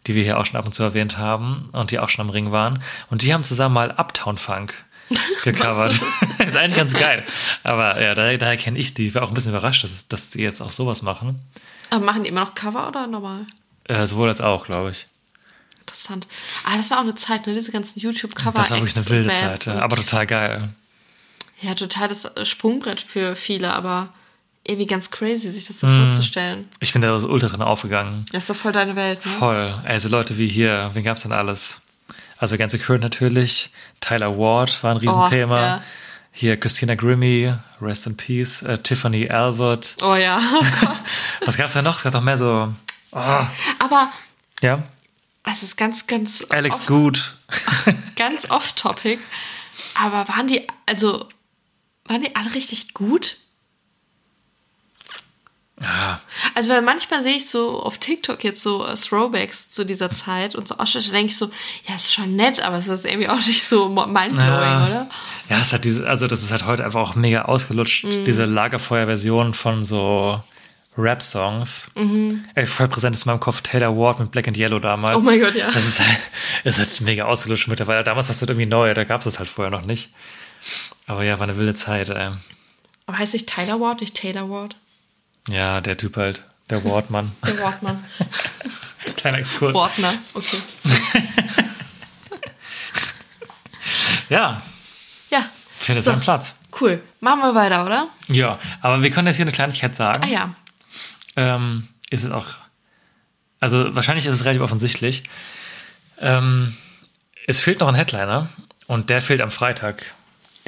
[0.06, 2.30] die wir hier auch schon ab und zu erwähnt haben und die auch schon am
[2.30, 2.82] Ring waren.
[3.10, 4.72] Und die haben zusammen mal Uptown Funk
[5.44, 5.92] gecovert.
[6.38, 7.22] ist eigentlich ganz geil.
[7.64, 9.08] Aber ja, daher, daher kenne ich die.
[9.08, 11.38] Ich war auch ein bisschen überrascht, dass, dass die jetzt auch sowas machen.
[11.90, 13.44] Aber machen die immer noch Cover oder normal?
[13.84, 15.06] Äh, sowohl als auch, glaube ich.
[15.90, 16.28] Interessant.
[16.64, 17.54] Ah, das war auch eine Zeit, ne?
[17.54, 18.52] Diese ganzen YouTube-Cover.
[18.58, 20.68] Das war wirklich eine wilde Zeit, ja, aber total geil.
[21.60, 24.10] Ja, total das äh, Sprungbrett für viele, aber
[24.64, 26.04] irgendwie ganz crazy, sich das so Mhm.
[26.04, 26.68] vorzustellen.
[26.78, 28.24] Ich bin da so ultra drin aufgegangen.
[28.32, 29.32] Das ist doch voll deine Welt, ne?
[29.32, 29.82] Voll.
[29.84, 31.80] Also Leute wie hier, wen gab's denn alles?
[32.38, 35.56] Also ganze Current natürlich, Tyler Ward war ein Riesenthema.
[35.56, 35.82] Oh, ja.
[36.32, 39.96] Hier Christina Grimmie, Rest in Peace, äh, Tiffany Albert.
[40.00, 40.96] Oh ja, oh Gott.
[41.46, 41.96] Was gab's da noch?
[41.96, 42.72] Es gab doch mehr so.
[43.12, 44.12] Oh, Aber
[44.62, 44.82] ja,
[45.44, 47.34] es ist ganz, ganz Alex off, Good.
[48.16, 49.18] ganz off-topic.
[49.94, 51.28] Aber waren die, also,
[52.04, 53.36] waren die alle richtig gut?
[55.80, 56.20] Ja,
[56.54, 60.54] Also, weil manchmal sehe ich so auf TikTok jetzt so äh, Throwbacks zu dieser Zeit
[60.54, 61.50] und so Ausschnitte, da denke ich so,
[61.88, 64.86] ja, ist schon nett, aber es ist irgendwie auch nicht so mindblowing, ja.
[64.86, 65.10] oder?
[65.48, 68.24] Ja, es hat diese, also das ist halt heute einfach auch mega ausgelutscht, Mhm.
[68.26, 70.42] diese Lagerfeuer-Version von so
[70.98, 71.92] Rap-Songs.
[72.54, 75.12] Ey, voll präsent ist in meinem Kopf Taylor Ward mit Black and Yellow damals.
[75.12, 75.16] Mhm.
[75.18, 75.70] Oh mein Gott, ja.
[75.70, 76.18] Das ist halt,
[76.64, 78.02] das ist halt mega ausgelutscht mittlerweile.
[78.04, 80.10] Damals hast du irgendwie neu, da gab es das halt vorher noch nicht.
[81.06, 82.30] Aber ja, war eine wilde Zeit, ey.
[83.06, 84.76] Aber heißt nicht Tyler Ward, nicht Taylor Ward?
[85.48, 87.32] Ja, der Typ halt, der Wardmann.
[87.46, 88.04] Der Wardmann.
[89.16, 89.74] Kleiner Exkurs.
[89.74, 90.58] Wardner, okay.
[94.28, 94.62] Ja,
[95.30, 95.44] Ja,
[95.78, 96.10] findet So.
[96.12, 96.60] seinen Platz.
[96.80, 97.02] cool.
[97.20, 98.08] Machen wir weiter, oder?
[98.28, 100.22] Ja, aber wir können jetzt hier eine Kleinigkeit sagen.
[100.24, 100.54] Ah ja.
[101.40, 102.46] Ähm, ist es auch,
[103.60, 105.24] also wahrscheinlich ist es relativ offensichtlich.
[106.18, 106.76] Ähm,
[107.46, 108.48] es fehlt noch ein Headliner
[108.86, 110.14] und der fehlt am Freitag.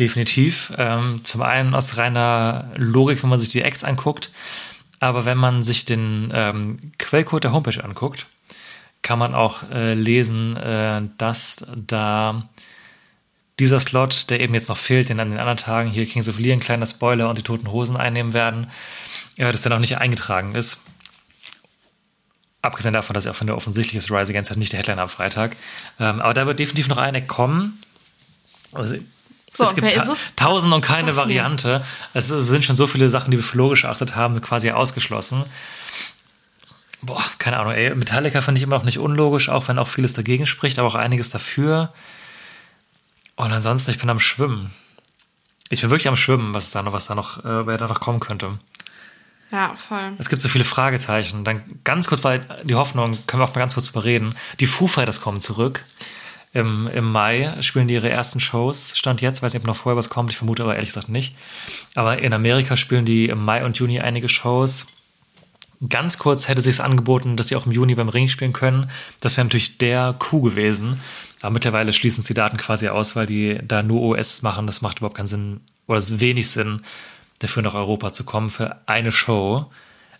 [0.00, 0.72] Definitiv.
[0.78, 4.32] Ähm, zum einen aus reiner Logik, wenn man sich die Acts anguckt,
[4.98, 8.26] aber wenn man sich den ähm, Quellcode der Homepage anguckt,
[9.02, 12.48] kann man auch äh, lesen, äh, dass da
[13.58, 16.38] dieser Slot, der eben jetzt noch fehlt, den an den anderen Tagen hier Kings of
[16.38, 18.68] ein kleiner Spoiler und die Toten Hosen einnehmen werden,
[19.36, 20.82] ja, dass der noch nicht eingetragen ist.
[22.60, 25.02] Abgesehen davon, dass er auch von der offensichtlich ist, Rise Against hat nicht der Headliner
[25.02, 25.56] am Freitag.
[25.98, 27.82] Ähm, aber da wird definitiv noch eine kommen.
[28.72, 28.94] Also,
[29.50, 30.34] So, es gibt ta es?
[30.36, 31.16] tausend und keine.
[31.16, 31.84] Variante.
[32.14, 35.44] Es sind schon so viele Sachen, die wir für logisch erachtet haben, quasi ausgeschlossen.
[37.02, 37.92] Boah, keine Ahnung, ey.
[37.96, 40.94] Metallica finde ich immer noch nicht unlogisch, auch wenn auch vieles dagegen spricht, aber auch
[40.94, 41.92] einiges dafür.
[43.34, 44.72] Und ansonsten, ich bin am Schwimmen.
[45.68, 47.98] Ich bin wirklich am Schwimmen, was da noch, was da noch, äh, wer da noch
[47.98, 48.56] kommen könnte.
[49.52, 50.14] Ja, voll.
[50.18, 51.44] Es gibt so viele Fragezeichen.
[51.44, 54.34] Dann ganz kurz, weil die Hoffnung, können wir auch mal ganz kurz drüber reden.
[54.60, 55.84] Die Foo Fighters kommen zurück.
[56.54, 58.96] Im, Im Mai spielen die ihre ersten Shows.
[58.96, 60.30] Stand jetzt, weiß nicht, ob noch vorher was kommt.
[60.30, 61.36] Ich vermute aber ehrlich gesagt nicht.
[61.94, 64.86] Aber in Amerika spielen die im Mai und Juni einige Shows.
[65.86, 68.90] Ganz kurz hätte sich angeboten, dass sie auch im Juni beim Ring spielen können.
[69.20, 71.00] Das wäre natürlich der Coup gewesen.
[71.42, 74.66] Aber mittlerweile schließen sie Daten quasi aus, weil die da nur OS machen.
[74.66, 76.82] Das macht überhaupt keinen Sinn oder es wenig Sinn,
[77.42, 79.70] dafür nach Europa zu kommen für eine Show.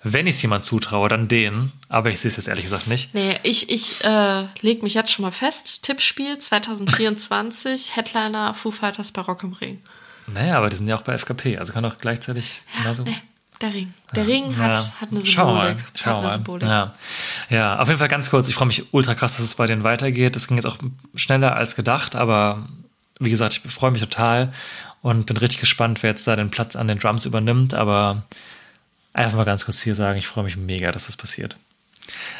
[0.04, 1.70] Wenn ich es jemand zutraue, dann den.
[1.88, 3.14] Aber ich sehe es jetzt ehrlich gesagt nicht.
[3.14, 5.84] Nee, ich, ich äh, leg mich jetzt schon mal fest.
[5.84, 9.80] Tippspiel 2024, Headliner Foo Fighters bei Rock im Ring.
[10.26, 11.58] Naja, aber die sind ja auch bei FKP.
[11.58, 13.04] Also kann auch gleichzeitig genauso.
[13.04, 13.16] Nee,
[13.60, 13.94] der Ring.
[14.14, 14.92] Der Ring hat, Ja.
[15.00, 15.32] hat eine Symbolik.
[15.32, 15.76] Schauen wir mal.
[16.04, 16.32] wir mal.
[16.32, 16.68] Symbolik.
[16.68, 16.94] Ja.
[17.48, 18.48] ja, auf jeden Fall ganz kurz.
[18.48, 20.34] Ich freue mich ultra krass, dass es bei denen weitergeht.
[20.34, 20.78] Es ging jetzt auch
[21.14, 22.66] schneller als gedacht, aber
[23.20, 24.52] wie gesagt, ich freue mich total
[25.02, 27.74] und bin richtig gespannt, wer jetzt da den Platz an den Drums übernimmt.
[27.74, 28.22] Aber
[29.12, 31.56] einfach mal ganz kurz hier sagen, ich freue mich mega, dass das passiert.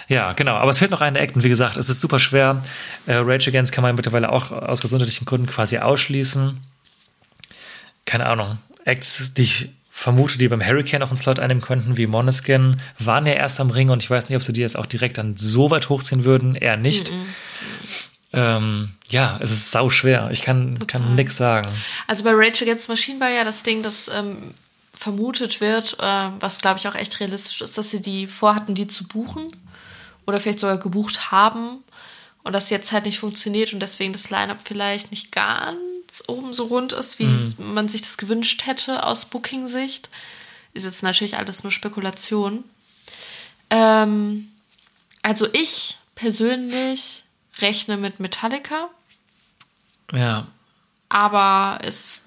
[0.08, 0.54] Ja, genau.
[0.54, 1.36] Aber es fehlt noch eine Act.
[1.36, 2.62] Und wie gesagt, es ist super schwer.
[3.06, 6.60] Äh, Rage Against kann man mittlerweile auch aus gesundheitlichen Gründen quasi ausschließen.
[8.04, 8.58] Keine Ahnung.
[8.84, 13.26] Acts, die ich vermute, die beim Hurricane auch einen Slot einnehmen könnten, wie Moneskin, waren
[13.26, 15.36] ja erst am Ring und ich weiß nicht, ob sie die jetzt auch direkt dann
[15.36, 16.56] so weit hochziehen würden.
[16.56, 17.12] Eher nicht.
[18.32, 20.30] Ähm, ja, es ist sau schwer.
[20.32, 21.68] Ich kann, kann nix sagen.
[22.06, 24.54] Also bei Rage Against Machine war ja das Ding, das ähm,
[24.94, 28.86] vermutet wird, äh, was glaube ich auch echt realistisch ist, dass sie die vorhatten, die
[28.88, 29.54] zu buchen
[30.26, 31.78] oder vielleicht sogar gebucht haben
[32.44, 36.64] und das jetzt halt nicht funktioniert und deswegen das Line-Up vielleicht nicht ganz oben so
[36.64, 40.08] rund ist, wie es- man sich das gewünscht hätte aus Booking-Sicht.
[40.74, 42.64] Ist jetzt natürlich alles nur Spekulation.
[43.70, 44.48] Ähm,
[45.22, 47.21] also ich persönlich
[47.60, 48.88] rechne mit Metallica.
[50.12, 50.46] Ja,
[51.08, 52.20] Aber es,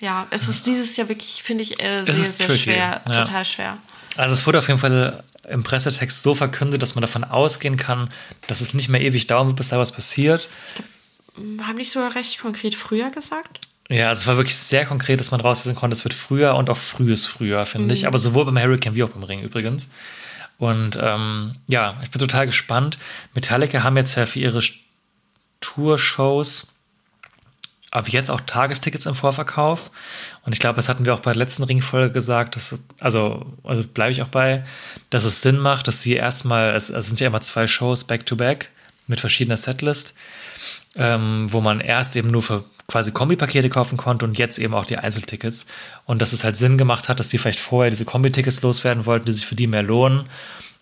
[0.00, 3.02] ja, es ist dieses Jahr wirklich, finde ich, äh, sehr, sehr tricky, schwer.
[3.08, 3.24] ja.
[3.24, 3.78] Total schwer.
[4.16, 8.10] Also es wurde auf jeden Fall im Pressetext so verkündet, dass man davon ausgehen kann,
[8.46, 10.48] dass es nicht mehr ewig dauern wird, bis da was passiert.
[11.36, 13.60] Haben nicht sogar recht konkret früher gesagt?
[13.88, 16.70] Ja, also es war wirklich sehr konkret, dass man rauslesen konnte, es wird früher und
[16.70, 18.06] auch frühes früher, finde ich.
[18.06, 19.88] Aber sowohl beim Hurricane wie auch beim Ring übrigens.
[20.60, 22.98] Und ähm, ja, ich bin total gespannt.
[23.34, 24.60] Metallica haben jetzt ja für ihre
[25.60, 26.68] Tour-Shows
[27.90, 29.90] ab jetzt auch Tagestickets im Vorverkauf.
[30.44, 33.82] Und ich glaube, das hatten wir auch bei der letzten Ringfolge gesagt, dass, also, also
[33.82, 34.62] bleibe ich auch bei,
[35.08, 38.68] dass es Sinn macht, dass sie erstmal, es, es sind ja immer zwei Shows back-to-back
[39.06, 40.14] mit verschiedener Setlist,
[40.94, 44.84] ähm, wo man erst eben nur für quasi Kombipakete kaufen konnte und jetzt eben auch
[44.84, 45.66] die Einzeltickets.
[46.06, 49.26] Und dass es halt Sinn gemacht hat, dass die vielleicht vorher diese Kombi-Tickets loswerden wollten,
[49.26, 50.24] die sich für die mehr lohnen.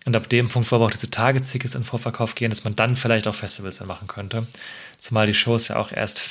[0.05, 2.95] Und ab dem Punkt, wo aber auch diese Tagestickets in Vorverkauf gehen, dass man dann
[2.95, 4.47] vielleicht auch Festivals dann machen könnte.
[4.97, 6.21] Zumal die Shows ja auch erst,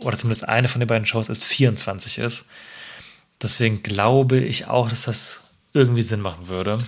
[0.00, 2.48] oder zumindest eine von den beiden Shows erst 24 ist.
[3.42, 5.40] Deswegen glaube ich auch, dass das
[5.72, 6.78] irgendwie Sinn machen würde.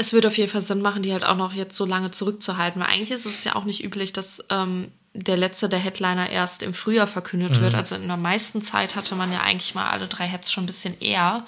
[0.00, 2.80] Es würde auf jeden Fall Sinn machen, die halt auch noch jetzt so lange zurückzuhalten,
[2.80, 6.62] weil eigentlich ist es ja auch nicht üblich, dass ähm, der letzte der Headliner erst
[6.62, 7.74] im Frühjahr verkündet wird.
[7.74, 10.66] Also in der meisten Zeit hatte man ja eigentlich mal alle drei Heads schon ein
[10.68, 11.44] bisschen eher.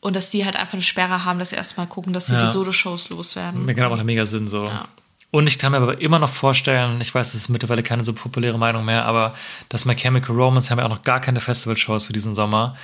[0.00, 2.46] Und dass die halt einfach eine Sperre haben, dass sie erstmal gucken, dass sie Ja.
[2.46, 3.66] die Solo-Shows loswerden.
[3.66, 4.64] Mir genau macht mega Sinn so.
[4.64, 4.86] Ja.
[5.30, 8.14] Und ich kann mir aber immer noch vorstellen, ich weiß, das ist mittlerweile keine so
[8.14, 9.34] populäre Meinung mehr, aber
[9.68, 12.76] dass My Chemical Romance haben ja auch noch gar keine Festivalshows für diesen Sommer.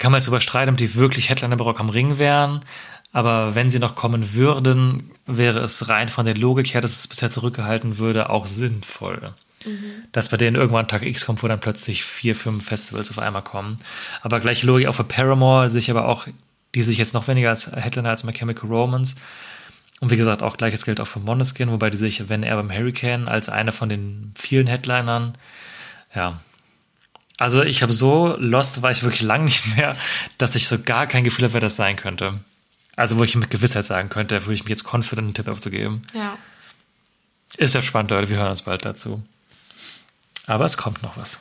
[0.00, 2.60] Kann man jetzt überstreiten, ob die wirklich Headliner bei Rock am Ring wären.
[3.12, 7.08] Aber wenn sie noch kommen würden, wäre es rein von der Logik her, dass es
[7.08, 9.34] bisher zurückgehalten würde, auch sinnvoll.
[10.12, 13.42] Dass bei denen irgendwann Tag X kommt, wo dann plötzlich vier, fünf Festivals auf einmal
[13.42, 13.78] kommen.
[14.22, 16.26] Aber gleiche Logik auch für Paramore, sich aber auch,
[16.74, 19.16] die sich jetzt noch weniger als Headliner als My Chemical Romance.
[20.00, 22.72] Und wie gesagt, auch gleiches gilt auch für Moneskin, wobei die sich, wenn er beim
[22.72, 25.34] Hurricane, als einer von den vielen Headlinern,
[26.14, 26.40] ja.
[27.40, 29.96] Also ich habe so Lost war ich wirklich lang nicht mehr,
[30.36, 32.40] dass ich so gar kein Gefühl habe, wer das sein könnte.
[32.96, 36.02] Also wo ich mit Gewissheit sagen könnte, würde ich mich jetzt confident einen Tipp aufzugeben.
[36.12, 36.36] Ja.
[37.56, 39.22] Ist ja spannend, Leute, wir hören uns bald dazu.
[40.46, 41.40] Aber es kommt noch was.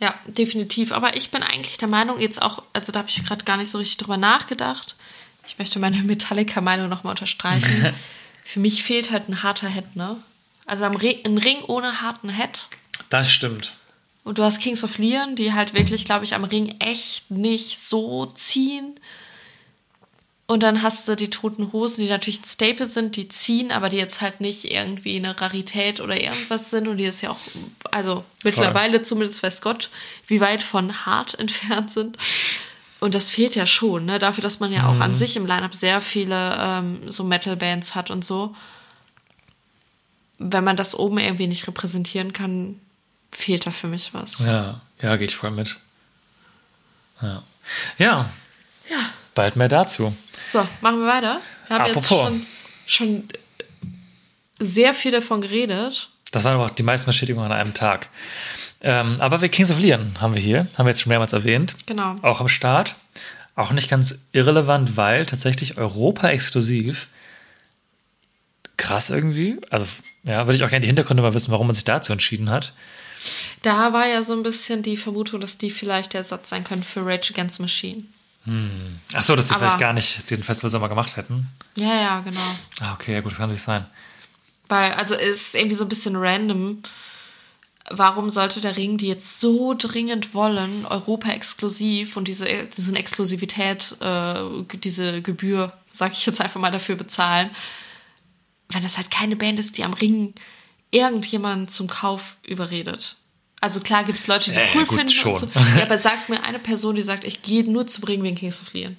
[0.00, 0.90] Ja, definitiv.
[0.90, 3.70] Aber ich bin eigentlich der Meinung, jetzt auch, also da habe ich gerade gar nicht
[3.70, 4.96] so richtig drüber nachgedacht.
[5.46, 7.92] Ich möchte meine Metallica-Meinung nochmal unterstreichen.
[8.44, 10.16] Für mich fehlt halt ein harter Head, ne?
[10.64, 12.68] Also ein Ring ohne harten Head.
[13.10, 13.74] Das stimmt.
[14.26, 17.80] Und du hast Kings of Leon, die halt wirklich, glaube ich, am Ring echt nicht
[17.80, 18.98] so ziehen.
[20.48, 23.88] Und dann hast du die toten Hosen, die natürlich ein Staple sind, die ziehen, aber
[23.88, 27.38] die jetzt halt nicht irgendwie eine Rarität oder irgendwas sind und die jetzt ja auch,
[27.92, 29.90] also mittlerweile zumindest weiß Gott,
[30.26, 32.16] wie weit von hart entfernt sind.
[32.98, 34.18] Und das fehlt ja schon, ne?
[34.18, 38.10] Dafür, dass man ja auch an sich im Line-Up sehr viele ähm, so Metal-Bands hat
[38.10, 38.56] und so.
[40.38, 42.80] Wenn man das oben irgendwie nicht repräsentieren kann,
[43.30, 44.40] fehlt da für mich was.
[44.40, 45.78] Ja, ja, geht voll mit.
[47.22, 47.42] Ja.
[47.98, 48.30] Ja.
[49.34, 50.16] Bald mehr dazu.
[50.48, 51.40] So, machen wir weiter.
[51.68, 52.28] Wir haben jetzt Apropos.
[52.28, 52.46] schon,
[52.86, 53.28] schon
[54.58, 56.08] sehr viel davon geredet.
[56.30, 58.08] Das waren aber auch die meisten Bestätigungen an einem Tag.
[58.80, 61.74] Ähm, aber wir Kings of Leon haben wir hier, haben wir jetzt schon mehrmals erwähnt.
[61.86, 62.16] Genau.
[62.22, 62.94] Auch am Start.
[63.54, 67.08] Auch nicht ganz irrelevant, weil tatsächlich Europa exklusiv.
[68.76, 69.58] Krass irgendwie.
[69.70, 69.86] Also,
[70.24, 72.74] ja, würde ich auch gerne die Hintergründe mal wissen, warum man sich dazu entschieden hat.
[73.66, 76.84] Da war ja so ein bisschen die Vermutung, dass die vielleicht der Ersatz sein können
[76.84, 78.04] für Rage Against Machine.
[79.12, 81.48] Ach so, dass die Aber- vielleicht gar nicht den Festivalsommer gemacht hätten.
[81.76, 82.38] Ja, ja, genau.
[82.78, 83.84] Ah, okay, ja gut, das kann natürlich sein.
[84.68, 86.80] Weil, also es ist irgendwie so ein bisschen random.
[87.90, 93.96] Warum sollte der Ring, die jetzt so dringend wollen, Europa exklusiv und diese, diese Exklusivität,
[94.00, 97.50] äh, diese Gebühr, sag ich jetzt einfach mal, dafür bezahlen,
[98.68, 100.34] wenn das halt keine Band ist, die am Ring
[100.92, 103.16] irgendjemand zum Kauf überredet?
[103.66, 105.12] Also klar gibt es Leute, die Ja, cool gut, finden.
[105.12, 105.32] schon.
[105.32, 105.48] Und so.
[105.76, 108.62] Ja, aber sagt mir eine Person, die sagt, ich gehe nur zum Ring wegen Kings
[108.62, 108.96] of Leon.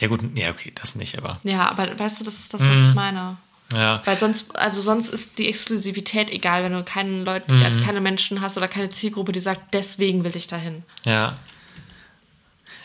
[0.00, 2.76] Ja gut, ja okay, das nicht, aber Ja, aber weißt du, das ist das, was
[2.76, 2.88] Mhm.
[2.88, 3.36] ich meine.
[3.74, 4.02] ja.
[4.04, 7.64] Weil sonst, also sonst ist die Exklusivität egal, wenn du keinen Leuten, Mhm.
[7.64, 10.82] also keine Menschen hast oder keine Zielgruppe, die sagt, deswegen will ich dahin.
[11.04, 11.38] Ja.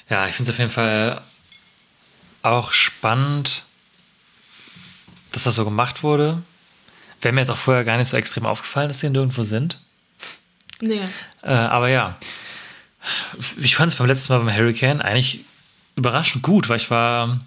[0.10, 1.20] Ja, ich finde es auf jeden Fall
[2.44, 3.64] auch spannend,
[5.32, 6.44] dass das so gemacht wurde.
[7.22, 9.80] Wäre mir jetzt auch vorher gar nicht so extrem aufgefallen, dass sie nirgendwo sind.
[10.84, 11.08] Nee.
[11.42, 12.18] Äh, aber ja,
[13.58, 15.46] ich fand es beim letzten Mal beim Hurricane eigentlich
[15.96, 17.40] überraschend gut, weil ich war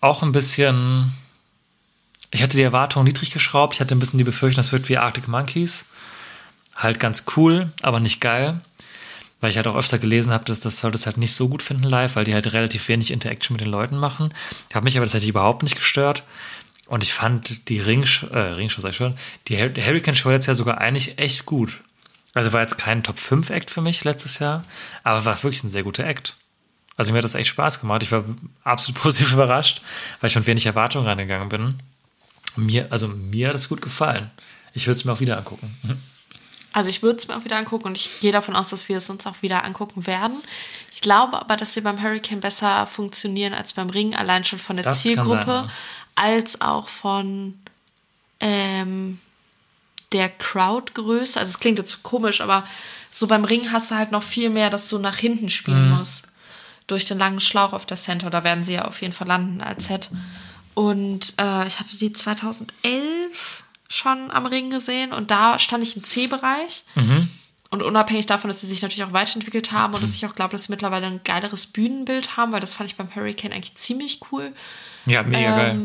[0.00, 1.12] auch ein bisschen.
[2.32, 3.74] Ich hatte die Erwartungen niedrig geschraubt.
[3.74, 5.90] Ich hatte ein bisschen die Befürchtung, das wird wie Arctic Monkeys.
[6.74, 8.60] Halt ganz cool, aber nicht geil.
[9.40, 11.62] Weil ich halt auch öfter gelesen habe, dass das soll das halt nicht so gut
[11.62, 14.32] finden live, weil die halt relativ wenig Interaction mit den Leuten machen.
[14.72, 16.24] Hat mich aber tatsächlich überhaupt nicht gestört.
[16.86, 19.16] Und ich fand die Ringsch äh, Ringshow, sag ich schon,
[19.48, 21.82] die Hurricane Show jetzt ja sogar eigentlich echt gut.
[22.34, 24.64] Also war jetzt kein Top 5 Act für mich letztes Jahr,
[25.02, 26.34] aber war wirklich ein sehr guter Act.
[26.96, 28.02] Also mir hat das echt Spaß gemacht.
[28.02, 28.24] Ich war
[28.64, 29.82] absolut positiv überrascht,
[30.20, 31.78] weil ich mit wenig Erwartungen reingegangen bin.
[32.56, 34.30] Mir, also mir hat es gut gefallen.
[34.74, 35.74] Ich würde es mir auch wieder angucken.
[36.72, 38.96] Also ich würde es mir auch wieder angucken und ich gehe davon aus, dass wir
[38.96, 40.36] es uns auch wieder angucken werden.
[40.90, 44.76] Ich glaube aber, dass wir beim Hurricane besser funktionieren als beim Ring, allein schon von
[44.76, 45.70] der Das Zielgruppe, sein, ja.
[46.14, 47.58] als auch von
[48.40, 49.18] ähm,
[50.12, 51.38] der Crowdgröße.
[51.40, 52.66] Also es klingt jetzt komisch, aber
[53.10, 55.96] so beim Ring hast du halt noch viel mehr, dass du nach hinten spielen Mhm.
[55.96, 56.28] musst.
[56.86, 58.28] Durch den langen Schlauch auf der Center.
[58.30, 60.10] Da werden sie ja auf jeden Fall landen als Set.
[60.74, 66.04] Und äh, ich hatte die 2011 schon am Ring gesehen und da stand ich im
[66.04, 66.84] C-Bereich.
[67.70, 70.52] Und unabhängig davon, dass sie sich natürlich auch weiterentwickelt haben und dass ich auch glaube,
[70.52, 74.20] dass sie mittlerweile ein geileres Bühnenbild haben, weil das fand ich beim Hurricane eigentlich ziemlich
[74.30, 74.52] cool
[75.06, 75.80] Ja, mega geil.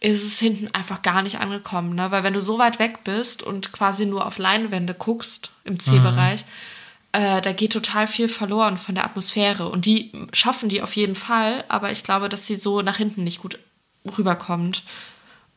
[0.00, 2.10] Ist es hinten einfach gar nicht angekommen, ne?
[2.10, 6.46] Weil wenn du so weit weg bist und quasi nur auf Leinwände guckst im C-Bereich,
[7.12, 9.68] äh, da geht total viel verloren von der Atmosphäre.
[9.68, 13.24] Und die schaffen die auf jeden Fall, aber ich glaube, dass sie so nach hinten
[13.24, 13.58] nicht gut
[14.16, 14.84] rüberkommt.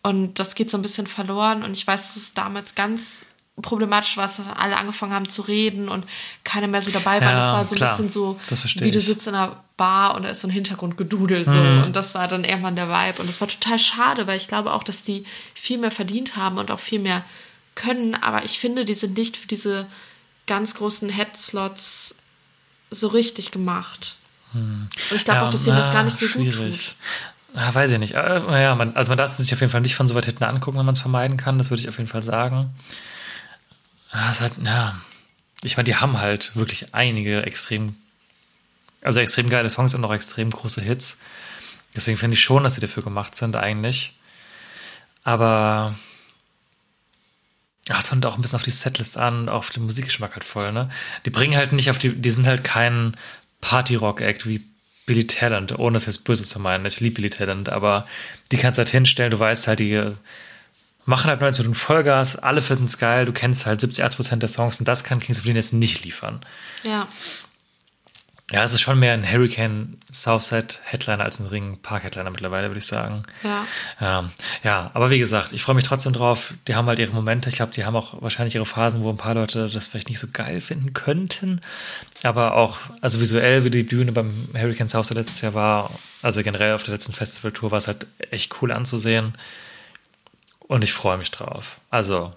[0.02, 1.64] Und das geht so ein bisschen verloren.
[1.64, 3.26] Und ich weiß, dass es damals ganz
[3.62, 6.06] problematisch war, dass dann alle angefangen haben zu reden und
[6.44, 7.32] keiner mehr so dabei war.
[7.32, 7.90] Ja, das war so ein klar.
[7.92, 8.40] bisschen so,
[8.78, 11.60] wie du sitzt in einer Bar und da ist so ein Hintergrundgedudel so.
[11.60, 11.84] Mhm.
[11.84, 13.22] Und das war dann irgendwann der Vibe.
[13.22, 16.58] Und das war total schade, weil ich glaube auch, dass die viel mehr verdient haben
[16.58, 17.24] und auch viel mehr
[17.76, 18.16] können.
[18.16, 19.86] Aber ich finde, die sind nicht für diese
[20.48, 22.16] ganz großen Headslots
[22.90, 24.18] so richtig gemacht.
[24.54, 26.54] Und ich glaube auch, dass ihnen das gar nicht so gut tut.
[26.54, 26.96] schwierig.
[27.56, 28.16] Ah, weiß ich nicht.
[28.16, 30.26] Äh, ja, man, also man darf es sich auf jeden Fall nicht von so weit
[30.26, 31.58] hinten angucken, wenn man es vermeiden kann.
[31.58, 32.72] Das würde ich auf jeden Fall sagen.
[34.14, 34.96] Ja, ist halt, ja.
[35.64, 37.96] Ich meine, die haben halt wirklich einige extrem,
[39.02, 41.20] also extrem geile Songs und auch extrem große Hits.
[41.96, 44.18] Deswegen finde ich schon, dass sie dafür gemacht sind, eigentlich.
[45.24, 45.96] Aber
[47.88, 50.72] ja, es kommt auch ein bisschen auf die Setlist an, auf den Musikgeschmack halt voll,
[50.72, 50.90] ne?
[51.26, 53.16] Die bringen halt nicht auf die, die sind halt kein
[53.62, 54.64] Party-Rock-Act wie
[55.06, 56.86] Billy Talent, ohne es jetzt böse zu meinen.
[56.86, 58.08] Ich liebe Billy Talent, aber
[58.52, 60.14] die kannst halt hinstellen, du weißt halt, die
[61.06, 64.42] machen halt 19 Minuten Vollgas, alle finden es geil, du kennst halt 70, 80 Prozent
[64.44, 66.42] der Songs und das kann Kings of Leon jetzt nicht liefern.
[66.84, 67.08] Ja.
[68.52, 72.68] Ja, es ist schon mehr ein Hurricane Southside Headliner als ein Ring Park Headliner mittlerweile,
[72.68, 73.24] würde ich sagen.
[73.42, 73.66] Ja.
[74.00, 74.30] Ja,
[74.64, 76.54] ja, aber wie gesagt, ich freue mich trotzdem drauf.
[76.68, 77.50] Die haben halt ihre Momente.
[77.50, 80.20] Ich glaube, die haben auch wahrscheinlich ihre Phasen, wo ein paar Leute das vielleicht nicht
[80.20, 81.62] so geil finden könnten.
[82.22, 85.90] Aber auch, also visuell, wie die Bühne beim Hurricane Southside letztes Jahr war,
[86.22, 89.34] also generell auf der letzten Festivaltour war es halt echt cool anzusehen.
[90.74, 91.78] Und ich freue mich drauf.
[91.92, 92.34] Also,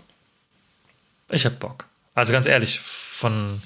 [1.30, 1.86] ich hab Bock.
[2.14, 3.62] Also ganz ehrlich, von,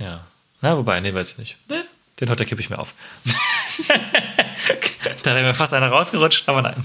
[0.00, 0.26] ja,
[0.62, 1.68] na, wobei, nee, weiß ich nicht.
[1.70, 1.84] Ne?
[2.18, 2.94] Den Hotter kippe ich mir auf.
[5.22, 6.84] da wäre mir fast einer rausgerutscht, aber nein.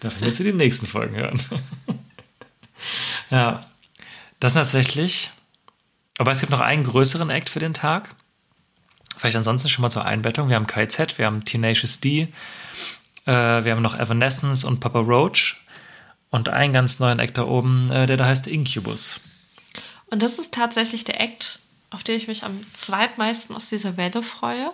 [0.00, 1.42] Dafür müsst ihr die nächsten Folgen hören.
[3.30, 3.64] ja,
[4.38, 5.30] das tatsächlich.
[6.18, 8.14] Aber es gibt noch einen größeren Act für den Tag.
[9.16, 10.50] Vielleicht ansonsten schon mal zur Einbettung.
[10.50, 12.28] Wir haben KZ, wir haben Tenacious D,
[13.24, 13.32] äh,
[13.64, 15.59] wir haben noch Evanescence und Papa Roach
[16.30, 19.20] und einen ganz neuen Act da oben, äh, der da heißt Incubus.
[20.06, 21.60] Und das ist tatsächlich der Act,
[21.90, 24.70] auf den ich mich am zweitmeisten aus dieser Welle freue.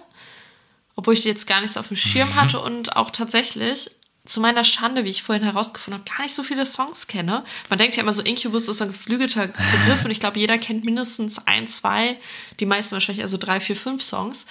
[0.94, 3.90] Obwohl ich die jetzt gar nicht so auf dem Schirm hatte und auch tatsächlich
[4.24, 7.44] zu meiner Schande, wie ich vorhin herausgefunden habe, gar nicht so viele Songs kenne.
[7.68, 10.84] Man denkt ja immer so, Incubus ist ein geflügelter Begriff und ich glaube, jeder kennt
[10.84, 12.18] mindestens ein, zwei,
[12.58, 14.46] die meisten wahrscheinlich also drei, vier, fünf Songs.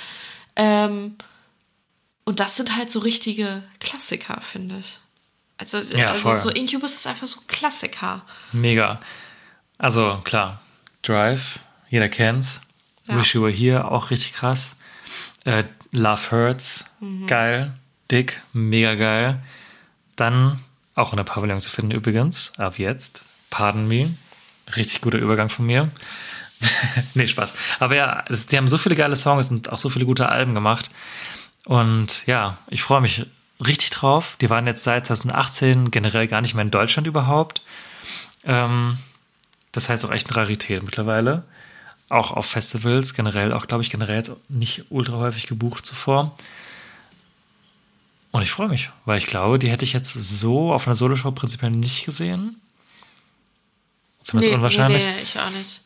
[0.55, 1.15] Ähm,
[2.23, 4.99] und das sind halt so richtige Klassiker, finde ich.
[5.57, 6.35] Also, Ja, also voll.
[6.35, 8.23] so Incubus ist einfach so Klassiker.
[8.51, 8.99] Mega.
[9.77, 10.61] Also klar,
[11.01, 12.61] Drive, jeder kennt's.
[13.07, 13.17] Ja.
[13.17, 14.77] Wish You Were Here, auch richtig krass.
[15.45, 16.85] Äh, Love Hurts,
[17.27, 17.73] geil.
[18.11, 19.41] Dick, mega geil.
[20.15, 20.59] Dann
[20.95, 23.23] auch in der Pavillon zu finden übrigens, ab jetzt.
[23.49, 24.13] Pardon me.
[24.75, 25.89] Richtig guter Übergang von mir.
[27.13, 27.53] nee, Spaß.
[27.79, 30.55] Aber ja, das, die haben so viele geile Songs und auch so viele gute Alben
[30.55, 30.89] gemacht.
[31.65, 33.25] Und ja, ich freue mich
[33.59, 34.37] richtig drauf.
[34.41, 37.61] Die waren jetzt seit 2018 generell gar nicht mehr in Deutschland überhaupt.
[38.43, 38.97] Ähm,
[39.71, 41.43] das heißt auch echt eine Rarität mittlerweile.
[42.09, 46.37] Auch auf Festivals, generell, auch glaube ich generell jetzt nicht ultra häufig gebucht zuvor.
[48.31, 51.31] Und ich freue mich, weil ich glaube, die hätte ich jetzt so auf einer Soloshow
[51.31, 52.57] prinzipiell nicht gesehen.
[54.21, 55.05] Zumindest unwahrscheinlich.
[55.05, 55.81] Nee, nee, ich auch nicht.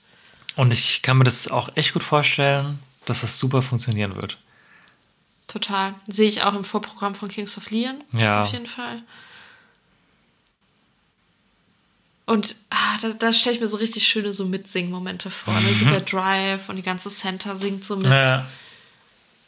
[0.56, 4.38] Und ich kann mir das auch echt gut vorstellen, dass das super funktionieren wird.
[5.50, 5.96] Total.
[6.08, 8.04] Sehe ich auch im Vorprogramm von Kings of Leon.
[8.14, 8.42] Ja.
[8.42, 9.02] Auf jeden Fall.
[12.28, 15.54] Und ah, da, da stelle ich mir so richtig schöne so Mitsingen-Momente vor.
[15.56, 15.74] Ne?
[15.74, 18.06] So der Drive und die ganze Center singt so mit.
[18.06, 18.14] Mhm.
[18.14, 18.46] Ja.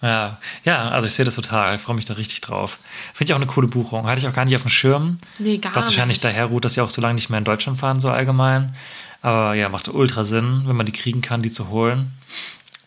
[0.01, 1.75] Ja, ja, also ich sehe das total.
[1.75, 2.79] Ich freue mich da richtig drauf.
[3.13, 4.07] Finde ich auch eine coole Buchung.
[4.07, 5.19] Hatte ich auch gar nicht auf dem Schirm.
[5.37, 6.23] Nee, gar Was wahrscheinlich nicht.
[6.23, 8.75] daher ruht, dass sie auch so lange nicht mehr in Deutschland fahren, so allgemein.
[9.21, 12.11] Aber ja, macht ultra Sinn, wenn man die kriegen kann, die zu holen.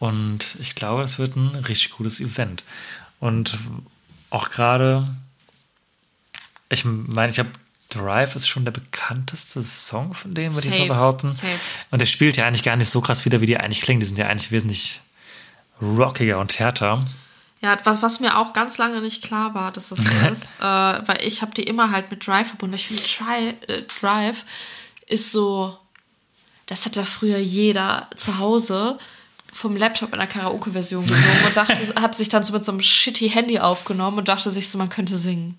[0.00, 2.64] Und ich glaube, das wird ein richtig cooles Event.
[3.24, 3.56] Und
[4.28, 5.08] auch gerade,
[6.68, 7.48] ich meine, ich habe
[7.88, 11.28] Drive ist schon der bekannteste Song von denen, würde ich so Safe, behaupten.
[11.30, 11.58] safe.
[11.90, 14.00] Und der spielt ja eigentlich gar nicht so krass wieder, wie die eigentlich klingen.
[14.00, 15.00] Die sind ja eigentlich wesentlich
[15.80, 17.02] rockiger und härter.
[17.62, 20.62] Ja, was, was mir auch ganz lange nicht klar war, dass das so ist, äh,
[20.62, 22.74] weil ich habe die immer halt mit Drive verbunden.
[22.74, 24.44] Weil ich finde, äh, Drive
[25.06, 25.78] ist so,
[26.66, 28.98] das hat ja früher jeder zu Hause
[29.54, 32.82] vom Laptop in der Karaoke-Version gesungen und dachte, hat sich dann so mit so einem
[32.82, 35.56] shitty Handy aufgenommen und dachte sich so, man könnte singen.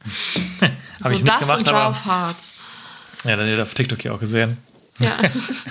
[0.99, 2.53] So das gemacht, und aber Drive Hearts.
[3.25, 4.57] ja, dann hat ihr auf TikTok ja auch gesehen.
[4.97, 5.17] Ja.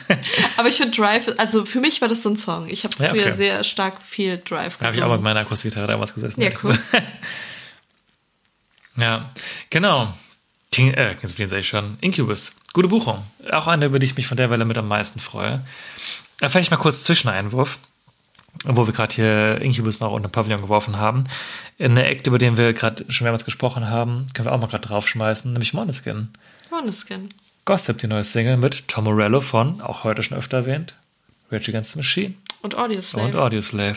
[0.59, 2.69] Aber ich finde Drive, also für mich war das so ein Song.
[2.69, 3.33] Ich habe Ja, früher okay.
[3.33, 6.43] sehr stark viel Drive Da habe ich auch mit meiner Akustikgitarre damals gesessen.
[6.43, 6.79] Ja, cool.
[8.97, 9.31] Ja,
[9.71, 10.13] genau.
[10.71, 11.97] King, äh, Kings of Leon sag ich schon.
[12.01, 12.57] Incubus.
[12.73, 13.25] Gute Buchung.
[13.51, 15.65] Auch eine, über die ich mich von der Welle mit am meisten freue.
[16.41, 17.79] Dann vielleicht mal kurz Zwischeneinwurf,
[18.65, 21.25] wo wir gerade hier Incubus noch unter Pavillon geworfen haben.
[21.79, 24.87] Eine Act, über den wir gerade schon mehrmals gesprochen haben, können wir auch mal gerade
[24.89, 26.29] draufschmeißen, nämlich Moneskin.
[26.71, 27.29] Moneskin.
[27.65, 30.95] Gossip, die neue Single mit Tom Morello von, auch heute schon öfter erwähnt,
[31.51, 33.27] Rage Against the Machine Und Audioslave.
[33.27, 33.97] und Audioslave.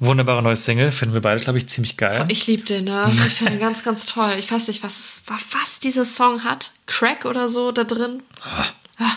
[0.00, 2.24] Wunderbare neue Single, finden wir beide, glaube ich, ziemlich geil.
[2.28, 3.10] Ich liebe den, ne?
[3.26, 4.30] Ich finde ihn ganz, ganz toll.
[4.38, 6.70] Ich weiß nicht, was, was dieser Song hat.
[6.86, 8.22] Crack oder so da drin.
[8.98, 9.12] Ah,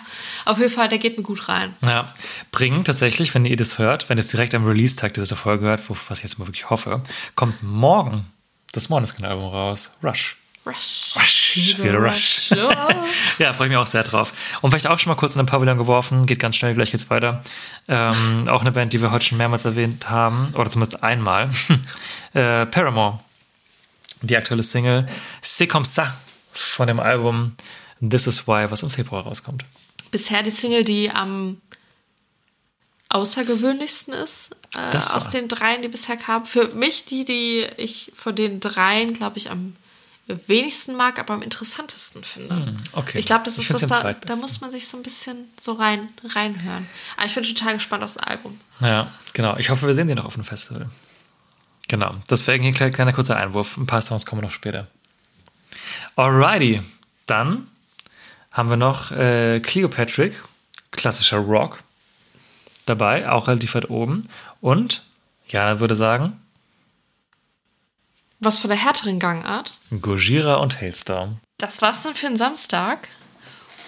[0.45, 1.73] Auf jeden Fall, der geht mir gut rein.
[1.83, 2.13] Ja,
[2.51, 5.81] bringen tatsächlich, wenn ihr das hört, wenn ihr es direkt am Release-Tag dieser Folge hört,
[5.89, 7.01] was ich jetzt mal wirklich hoffe,
[7.35, 8.27] kommt morgen
[8.71, 10.37] das Måneskin-Album raus, Rush.
[10.63, 11.15] Rush.
[11.15, 12.51] Rush, Rush.
[12.51, 12.87] Ja.
[13.39, 14.31] Ja, freue ich mich auch sehr drauf.
[14.61, 17.09] Und vielleicht auch schon mal kurz in den Pavillon geworfen, geht ganz schnell, gleich geht's
[17.09, 17.41] weiter.
[17.87, 21.49] Ähm, auch eine Band, die wir heute schon mehrmals erwähnt haben, oder zumindest einmal.
[22.33, 23.19] äh, Paramore.
[24.21, 25.07] Die aktuelle Single
[25.41, 26.11] C'est comme ça
[26.53, 27.55] von dem Album
[28.01, 29.65] This is Why, was im Februar rauskommt.
[30.11, 31.61] Bisher die Single, die am
[33.09, 36.45] außergewöhnlichsten ist äh, aus den dreien, die bisher kamen.
[36.45, 39.75] Für mich die, die ich von den dreien, glaube ich, am
[40.47, 42.75] wenigsten mag, aber am interessantesten finde.
[42.93, 43.19] okay.
[43.19, 46.07] Ich glaube, das ist was da, da muss man sich so ein bisschen so rein
[46.23, 46.87] reinhören.
[47.17, 48.59] Aber ich bin total gespannt aufs Album.
[48.79, 49.57] Ja, genau.
[49.57, 50.89] Ich hoffe, wir sehen die noch auf dem Festival.
[51.89, 52.15] Genau.
[52.29, 53.75] Deswegen hier ein kleiner kurzer Einwurf.
[53.75, 54.87] Ein paar Songs kommen noch später.
[56.15, 56.81] Alrighty.
[57.27, 57.67] Dann
[58.51, 60.33] haben wir noch äh, Cleopatrick,
[60.91, 61.79] klassischer Rock,
[62.85, 64.29] dabei, auch relativ weit oben.
[64.59, 65.03] Und,
[65.47, 66.39] Jana würde sagen,
[68.39, 69.75] Was von der härteren Gangart.
[70.01, 71.39] Gojira und Hailstorm.
[71.57, 73.07] Das war's dann für den Samstag.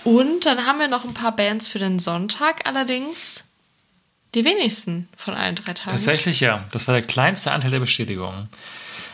[0.03, 3.43] Und dann haben wir noch ein paar Bands für den Sonntag, allerdings
[4.36, 5.91] die wenigsten von allen drei Tagen.
[5.91, 6.66] Tatsächlich ja.
[6.72, 8.49] Das war der kleinste Anteil der Bestätigungen.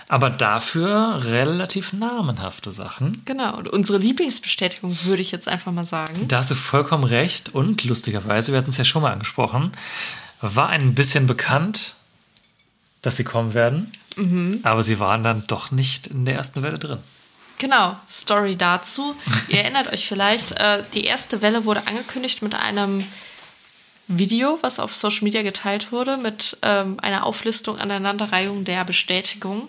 [0.10, 3.22] Aber dafür relativ namenhafte Sachen.
[3.26, 6.28] Genau, und unsere Lieblingsbestätigung würde ich jetzt einfach mal sagen.
[6.28, 7.54] Da hast du vollkommen recht.
[7.54, 9.72] Und lustigerweise, wir hatten es ja schon mal angesprochen,
[10.42, 11.94] war ein bisschen bekannt,
[13.02, 13.92] dass sie kommen werden.
[14.64, 17.00] Aber sie waren dann doch nicht in der ersten Welle drin.
[17.60, 19.16] Genau, Story dazu.
[19.48, 23.06] Ihr erinnert euch vielleicht, äh, die erste Welle wurde angekündigt mit einem
[24.10, 29.68] Video, was auf Social Media geteilt wurde, mit ähm, einer Auflistung, Aneinanderreihung der Bestätigung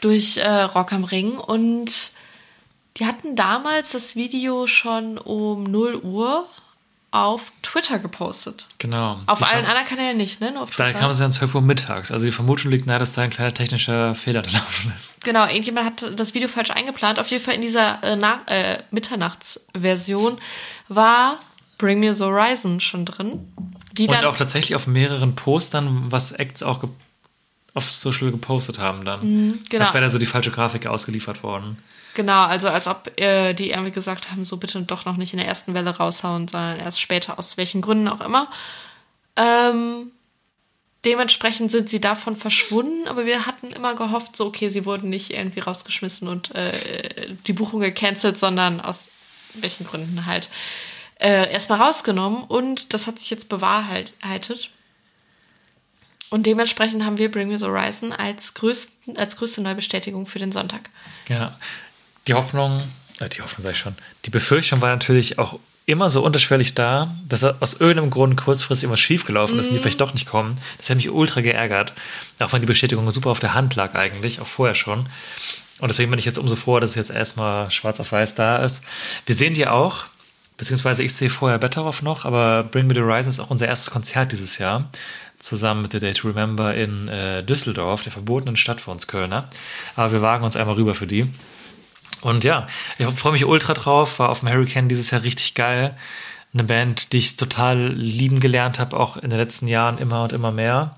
[0.00, 1.36] durch äh, Rock am Ring.
[1.36, 2.12] Und
[2.96, 6.46] die hatten damals das Video schon um 0 Uhr
[7.10, 8.66] auf Twitter gepostet.
[8.78, 9.20] Genau.
[9.26, 10.52] Auf Die allen anderen Kanälen nicht, ne?
[10.52, 10.92] Nur auf Twitter.
[10.92, 12.12] kam es dann 12 Uhr mittags.
[12.12, 15.24] Also die Vermutung liegt nahe, dass da ein kleiner technischer Fehler gelaufen ist.
[15.24, 17.18] Genau, irgendjemand hat das Video falsch eingeplant.
[17.18, 20.38] Auf jeden Fall in dieser äh, äh, Mitternachtsversion
[20.88, 21.40] war
[21.78, 23.52] Bring Me the Horizon schon drin.
[23.92, 26.84] Die Und auch tatsächlich auf mehreren Postern, was Acts auch
[27.74, 29.58] auf Social gepostet haben dann.
[29.68, 29.84] genau.
[29.84, 31.76] Als wäre da so die falsche Grafik ausgeliefert worden.
[32.14, 35.38] genau, also als ob äh, die irgendwie gesagt haben, so bitte doch noch nicht in
[35.38, 38.50] der ersten Welle raushauen, sondern erst später, aus welchen Gründen auch immer.
[39.36, 40.10] Ähm,
[41.04, 45.34] dementsprechend sind sie davon verschwunden, aber wir hatten immer gehofft, so okay, sie wurden nicht
[45.34, 46.72] irgendwie rausgeschmissen und äh,
[47.46, 49.10] die Buchung gecancelt, sondern aus
[49.54, 50.48] welchen Gründen halt
[51.18, 54.70] äh, erstmal rausgenommen und das hat sich jetzt bewahrheitet.
[56.30, 60.52] Und dementsprechend haben wir Bring Me the Horizon als, größten, als größte Neubestätigung für den
[60.52, 60.90] Sonntag.
[61.28, 61.58] Ja.
[62.26, 62.82] Die Hoffnung,
[63.20, 67.14] äh, die Hoffnung sage ich schon, die Befürchtung war natürlich auch immer so unterschwellig da,
[67.28, 70.58] dass aus irgendeinem Grund kurzfristig immer schief gelaufen ist und die vielleicht doch nicht kommen.
[70.78, 71.92] Das hat mich ultra geärgert.
[72.40, 75.08] Auch wenn die Bestätigung super auf der Hand lag eigentlich, auch vorher schon.
[75.78, 78.56] Und deswegen bin ich jetzt umso froher, dass es jetzt erstmal schwarz auf weiß da
[78.64, 78.82] ist.
[79.26, 80.06] Wir sehen die auch,
[80.56, 83.90] beziehungsweise ich sehe vorher Betteroff noch, aber Bring Me the Horizon ist auch unser erstes
[83.90, 84.90] Konzert dieses Jahr.
[85.38, 89.48] Zusammen mit The Day to Remember in äh, Düsseldorf, der verbotenen Stadt für uns Kölner.
[89.94, 91.30] Aber wir wagen uns einmal rüber für die.
[92.22, 92.66] Und ja,
[92.98, 94.18] ich freue mich ultra drauf.
[94.18, 95.94] War auf dem Hurricane dieses Jahr richtig geil.
[96.54, 100.32] Eine Band, die ich total lieben gelernt habe, auch in den letzten Jahren immer und
[100.32, 100.94] immer mehr.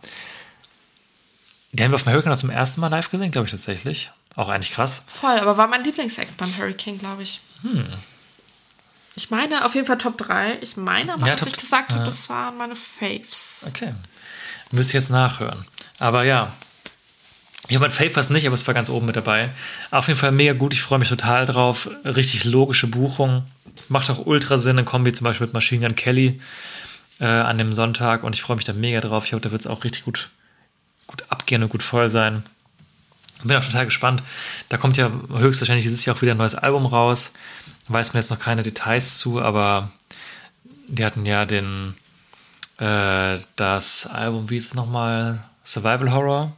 [1.72, 4.10] Die haben wir auf dem Hurricane auch zum ersten Mal live gesehen, glaube ich tatsächlich.
[4.36, 5.02] Auch eigentlich krass.
[5.08, 7.40] Voll, aber war mein Lieblingsact beim Hurricane, glaube ich.
[9.18, 10.58] Ich meine auf jeden Fall Top 3.
[10.60, 12.04] Ich meine aber, Ja, was Top- ich gesagt habe, ja.
[12.04, 13.64] das waren meine Faves.
[13.66, 13.94] Okay.
[14.70, 15.64] Müsste ich jetzt nachhören.
[15.98, 16.52] Aber ja.
[17.66, 19.50] Ich habe mein Fave fast nicht, aber es war ganz oben mit dabei.
[19.90, 20.72] Auf jeden Fall mega gut.
[20.72, 21.90] Ich freue mich total drauf.
[22.04, 23.44] Richtig logische Buchung.
[23.88, 26.40] Macht auch ultra Sinn in Kombi zum Beispiel mit Machine Gun Kelly
[27.20, 28.22] äh, an dem Sonntag.
[28.22, 29.24] Und ich freue mich da mega drauf.
[29.24, 30.30] Ich glaube, da wird es auch richtig gut,
[31.08, 32.44] gut abgehen und gut voll sein.
[33.42, 34.22] Bin auch total gespannt.
[34.68, 37.32] Da kommt ja höchstwahrscheinlich dieses Jahr auch wieder ein neues Album raus.
[37.88, 39.90] Weiß mir jetzt noch keine Details zu, aber
[40.88, 41.94] die hatten ja den
[42.78, 45.42] äh, das Album, wie ist es nochmal?
[45.64, 46.52] Survival Horror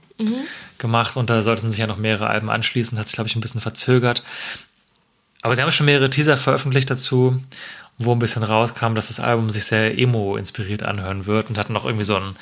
[0.79, 2.99] gemacht und da sollten sich ja noch mehrere Alben anschließen.
[2.99, 4.23] Hat sich, glaube ich, ein bisschen verzögert.
[5.43, 7.43] Aber sie haben schon mehrere Teaser veröffentlicht dazu,
[7.99, 11.85] wo ein bisschen rauskam, dass das Album sich sehr emo-inspiriert anhören wird und hatten auch
[11.85, 12.37] irgendwie so ein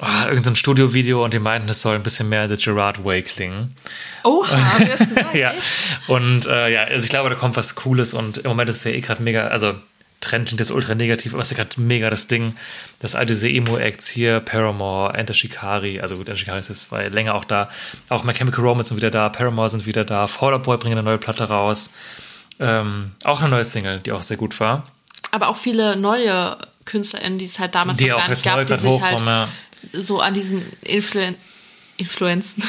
[0.00, 3.76] oh, irgendein Studio-Video und die meinten, es soll ein bisschen mehr The Gerard Way klingen.
[4.24, 5.34] Oh, haben wir das gesagt?
[5.34, 5.52] ja.
[5.52, 5.68] Echt?
[6.08, 8.84] Und äh, ja, also ich glaube, da kommt was Cooles und im Moment ist es
[8.84, 9.74] ja eh gerade mega, also
[10.20, 12.54] Trend klingt jetzt ultra negativ, aber es ist ja gerade mega das Ding,
[13.00, 17.08] dass all diese Emo-Acts hier, Paramore, Enter Shikari, also gut, Enter Shikari ist jetzt ja
[17.08, 17.70] länger auch da,
[18.10, 20.98] auch My Chemical Romance sind wieder da, Paramore sind wieder da, Fall Out Boy bringen
[20.98, 21.90] eine neue Platte raus,
[22.58, 24.86] ähm, auch eine neue Single, die auch sehr gut war.
[25.30, 28.76] Aber auch viele neue KünstlerInnen, die es halt damals Die noch gar nicht gab, die
[28.76, 29.48] sich halt ja.
[29.92, 31.36] So an diesen Influen
[32.00, 32.62] Influenzen,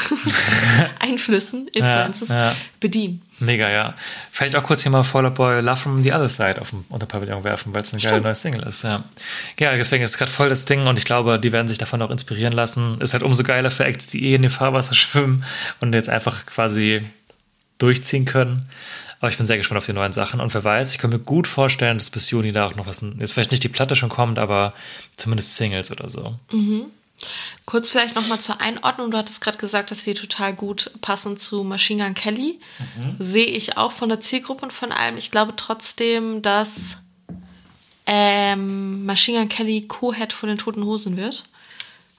[0.99, 2.53] Einflüssen, Influences ja.
[2.81, 3.21] bedienen.
[3.39, 3.95] Mega, ja.
[4.29, 6.83] Vielleicht auch kurz hier mal Fall Out Boy Love from the Other Side auf dem
[6.89, 9.05] Unterpavillon werfen, weil es eine geile neue Single ist, ja.
[9.57, 12.01] Ja, deswegen ist es gerade voll das Ding und ich glaube, die werden sich davon
[12.01, 12.99] auch inspirieren lassen.
[12.99, 15.45] Ist halt umso geiler für Acts, die eh in dem Fahrwasser schwimmen
[15.79, 17.01] und jetzt einfach quasi
[17.77, 18.67] durchziehen können.
[19.21, 21.19] Aber ich bin sehr gespannt auf die neuen Sachen und wer weiß, ich kann mir
[21.19, 24.09] gut vorstellen, dass bis Juni da auch noch was, jetzt vielleicht nicht die Platte schon
[24.09, 24.73] kommt, aber
[25.15, 26.35] zumindest Singles oder so.
[27.65, 29.11] Kurz vielleicht nochmal zur Einordnung.
[29.11, 32.59] Du hattest gerade gesagt, dass sie total gut passen zu Machine Gun Kelly.
[33.19, 35.17] Sehe ich auch von der Zielgruppe und von allem.
[35.17, 36.97] Ich glaube trotzdem, dass
[38.05, 41.45] ähm, Machine Gun Kelly Co-Head von den Toten Hosen wird.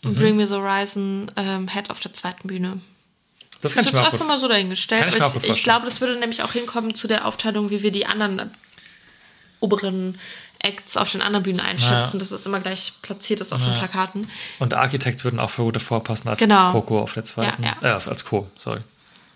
[0.04, 2.80] Und Bring Me the Horizon ähm, Head auf der zweiten Bühne.
[3.60, 5.14] Das Das ist jetzt einfach mal so dahingestellt.
[5.14, 8.06] Ich ich, ich, glaube, das würde nämlich auch hinkommen zu der Aufteilung, wie wir die
[8.06, 8.50] anderen
[9.60, 10.18] oberen
[10.62, 12.14] Acts auf den anderen Bühnen einschätzen.
[12.16, 12.18] Ja.
[12.20, 14.28] dass es immer gleich platziert ist auf den Plakaten.
[14.58, 16.72] Und Architects würden auch für gute vorpassen als Genau.
[16.72, 17.62] Coco auf der zweiten.
[17.62, 18.80] Ja, Äh, als Co, sorry.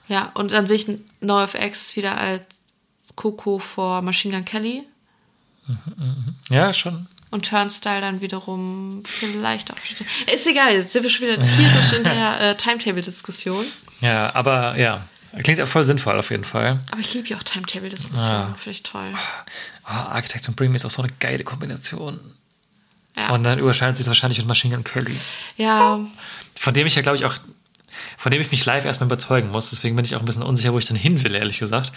[0.09, 0.87] Ja, und dann sehe ich
[1.21, 2.43] NoFX wieder als
[3.17, 4.85] Coco vor Machine Gun Kelly
[6.49, 7.07] Ja, schon.
[7.31, 9.77] und Turnstyle dann wiederum vielleicht auch.
[10.33, 13.65] Ist egal, jetzt sind wir schon wieder tierisch in der äh, Timetable-Diskussion.
[14.01, 15.07] Ja, aber ja,
[15.43, 16.81] klingt ja voll sinnvoll auf jeden Fall.
[16.91, 19.13] Aber ich liebe ja auch Timetable-Diskussionen, finde ich toll.
[19.85, 22.21] Oh, Architects und Bring Me ist auch so eine geile Kombination.
[23.17, 25.17] Ja, Und dann überschneidet sich das wahrscheinlich mit Machine Gun Kelly.
[25.57, 26.01] ja
[26.59, 27.35] Von dem ich ja, glaube ich, auch,
[28.19, 29.71] von dem ich mich live erstmal überzeugen muss.
[29.71, 31.93] Deswegen bin ich auch ein bisschen unsicher, wo ich dann hin will, ehrlich gesagt.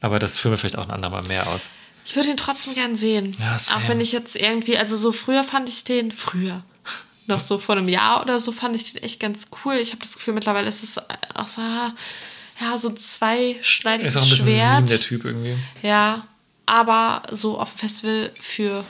[0.00, 1.68] Aber das führen wir vielleicht auch ein andermal mehr aus.
[2.04, 3.36] ich würde ihn trotzdem gern sehen.
[3.38, 6.62] Ja, auch wenn ich jetzt irgendwie, also so früher fand ich den, früher,
[7.26, 9.74] noch so vor einem Jahr oder so, fand ich den echt ganz cool.
[9.76, 10.98] Ich habe das Gefühl, mittlerweile ist es
[11.34, 11.92] auch so, ah,
[12.60, 14.74] ja, so zweischneidiges Ist auch ein bisschen Schwert.
[14.76, 15.56] Meme, der Typ irgendwie.
[15.82, 16.26] Ja,
[16.66, 18.84] aber so auf dem Festival für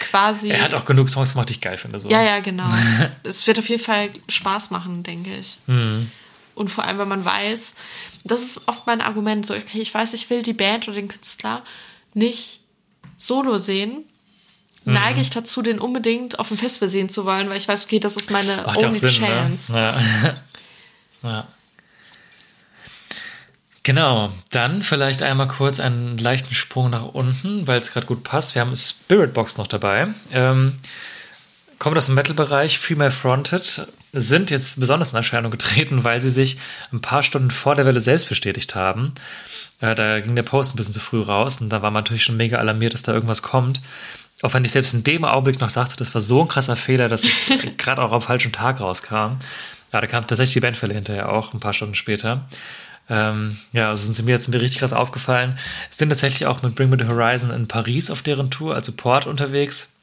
[0.00, 0.50] quasi.
[0.50, 1.98] Er hat auch genug Songs gemacht, die ich geil finde.
[1.98, 2.08] So.
[2.08, 2.68] ja, ja, genau.
[3.22, 5.58] es wird auf jeden Fall Spaß machen, denke ich.
[5.66, 6.10] Mhm.
[6.54, 7.74] Und vor allem, wenn man weiß,
[8.24, 11.08] das ist oft mein Argument, so, okay, ich weiß, ich will die Band oder den
[11.08, 11.62] Künstler
[12.14, 12.60] nicht
[13.16, 14.04] solo sehen,
[14.84, 14.94] Mhm.
[14.94, 18.00] neige ich dazu, den unbedingt auf dem Festival sehen zu wollen, weil ich weiß, okay,
[18.00, 19.72] das ist meine Macht only Sinn, chance.
[19.72, 19.78] ne?
[21.22, 21.28] Ja.
[21.30, 21.48] ja.
[23.82, 28.54] Genau, dann vielleicht einmal kurz einen leichten Sprung nach unten, weil es gerade gut passt.
[28.54, 30.08] Wir haben Spirit Box noch dabei.
[30.32, 30.78] Ähm,
[31.78, 36.58] kommt aus dem Metal-Bereich, Female Fronted, sind jetzt besonders in Erscheinung getreten, weil sie sich
[36.92, 39.14] ein paar Stunden vor der Welle selbst bestätigt haben.
[39.80, 42.24] Äh, da ging der Post ein bisschen zu früh raus und da war man natürlich
[42.24, 43.80] schon mega alarmiert, dass da irgendwas kommt.
[44.42, 47.08] Auch wenn ich selbst in dem Augenblick noch dachte, das war so ein krasser Fehler,
[47.08, 49.38] dass es gerade auch am falschen Tag rauskam.
[49.92, 52.46] Ja, da kam tatsächlich die Bandfälle hinterher auch, ein paar Stunden später.
[53.10, 55.58] Ähm, ja, also sind sie mir jetzt mir richtig krass aufgefallen.
[55.90, 59.26] Sind tatsächlich auch mit Bring Me the Horizon in Paris auf deren Tour, als Support
[59.26, 59.96] unterwegs.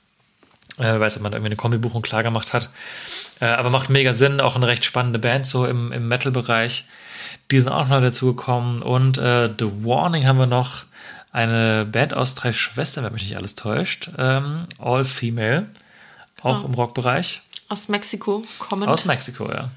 [0.77, 2.69] Äh, weiß, ob man irgendwie eine Kombibuchung klar gemacht hat.
[3.39, 6.85] Äh, aber macht mega Sinn, auch eine recht spannende Band so im, im Metal-Bereich.
[7.49, 8.81] Die sind auch noch dazu gekommen.
[8.81, 10.83] Und äh, The Warning haben wir noch.
[11.31, 14.09] Eine Band aus drei Schwestern, wenn mich nicht alles täuscht.
[14.17, 15.67] Ähm, all Female.
[16.41, 17.41] Auch im Rockbereich.
[17.69, 18.87] Aus Mexiko kommend.
[18.87, 19.69] Aus Mexiko, ja.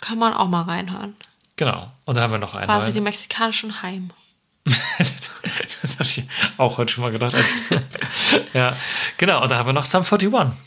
[0.00, 1.14] Kann man auch mal reinhören.
[1.60, 1.92] Genau.
[2.06, 2.64] Und dann haben wir noch einen.
[2.64, 2.94] Quasi neuen.
[2.94, 4.12] die mexikanischen Heim.
[4.64, 6.22] das habe ich
[6.56, 7.34] auch heute schon mal gedacht.
[7.34, 7.82] Als
[8.54, 8.74] ja,
[9.18, 9.42] genau.
[9.42, 10.58] Und da haben wir noch Sum 41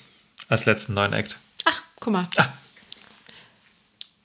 [0.49, 1.39] als letzten neuen Act.
[1.65, 2.29] Ach, guck mal.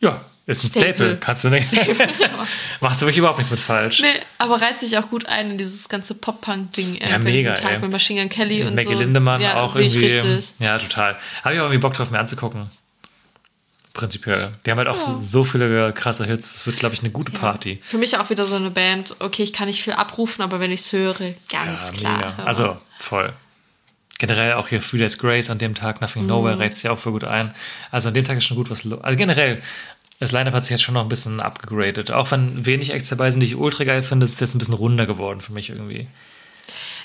[0.00, 0.94] Ja, ist ein Staple.
[0.94, 1.16] Staple.
[1.20, 1.72] Kannst du nicht.
[2.82, 4.00] Machst du wirklich überhaupt nichts mit falsch.
[4.02, 6.96] Nee, aber reiht sich auch gut ein in dieses ganze Pop-Punk-Ding.
[6.96, 7.78] Äh, Ja, mega, Tag ey.
[7.78, 8.98] mit Machine Gun Kelly und Maggie so.
[8.98, 10.42] Lindemann ja, auch irgendwie.
[10.58, 11.16] Ja, total.
[11.44, 12.70] Habe ich auch irgendwie Bock drauf, mir anzugucken.
[13.94, 14.52] Prinzipiell.
[14.64, 16.52] Die haben halt auch so, so viele krasse Hits.
[16.52, 17.80] Das wird, glaube ich, eine gute Party.
[17.82, 19.16] Für mich auch wieder so eine Band.
[19.18, 21.16] Okay, ich kann nicht viel abrufen, aber wenn ich es höre,
[21.50, 22.34] ganz Ja, klar.
[22.44, 23.32] Also, voll.
[24.18, 26.28] Generell auch hier Three Days Grace an dem Tag, Nothing Mhm.
[26.28, 27.54] Nowhere reizt sich auch für gut ein.
[27.90, 29.02] Also an dem Tag ist schon gut was los.
[29.02, 29.62] Also generell,
[30.18, 32.10] das Line-Up hat sich jetzt schon noch ein bisschen abgegradet.
[32.10, 34.58] Auch wenn wenig Acts dabei sind, die ich ultra geil finde, ist es jetzt ein
[34.58, 36.08] bisschen runder geworden für mich irgendwie.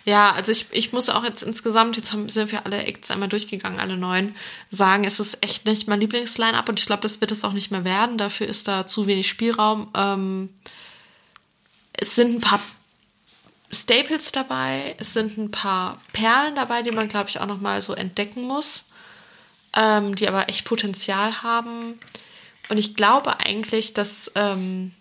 [0.06, 3.30] Ja, also ich, ich muss auch jetzt insgesamt, jetzt haben, sind wir alle Acts einmal
[3.30, 4.36] durchgegangen, alle neun,
[4.70, 7.72] sagen, es ist echt nicht mein Lieblingsline-Up und ich glaube, das wird es auch nicht
[7.72, 8.18] mehr werden.
[8.18, 9.89] Dafür ist da zu wenig Spielraum.
[9.95, 10.49] Ähm,
[11.93, 12.60] es sind ein paar
[13.72, 17.82] Staples dabei, es sind ein paar Perlen dabei, die man, glaube ich, auch noch mal
[17.82, 18.86] so entdecken muss.
[19.76, 21.99] ähm, die aber echt Potenzial haben.
[22.70, 24.93] Und ich glaube eigentlich, dass ähm,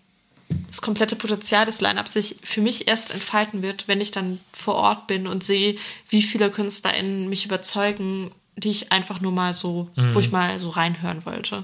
[0.73, 4.73] das komplette Potenzial des Line-Ups sich für mich erst entfalten wird, wenn ich dann vor
[4.73, 5.77] Ort bin und sehe,
[6.09, 10.69] wie viele KünstlerInnen mich überzeugen, die ich einfach nur mal so, wo ich mal so
[10.69, 11.63] reinhören wollte.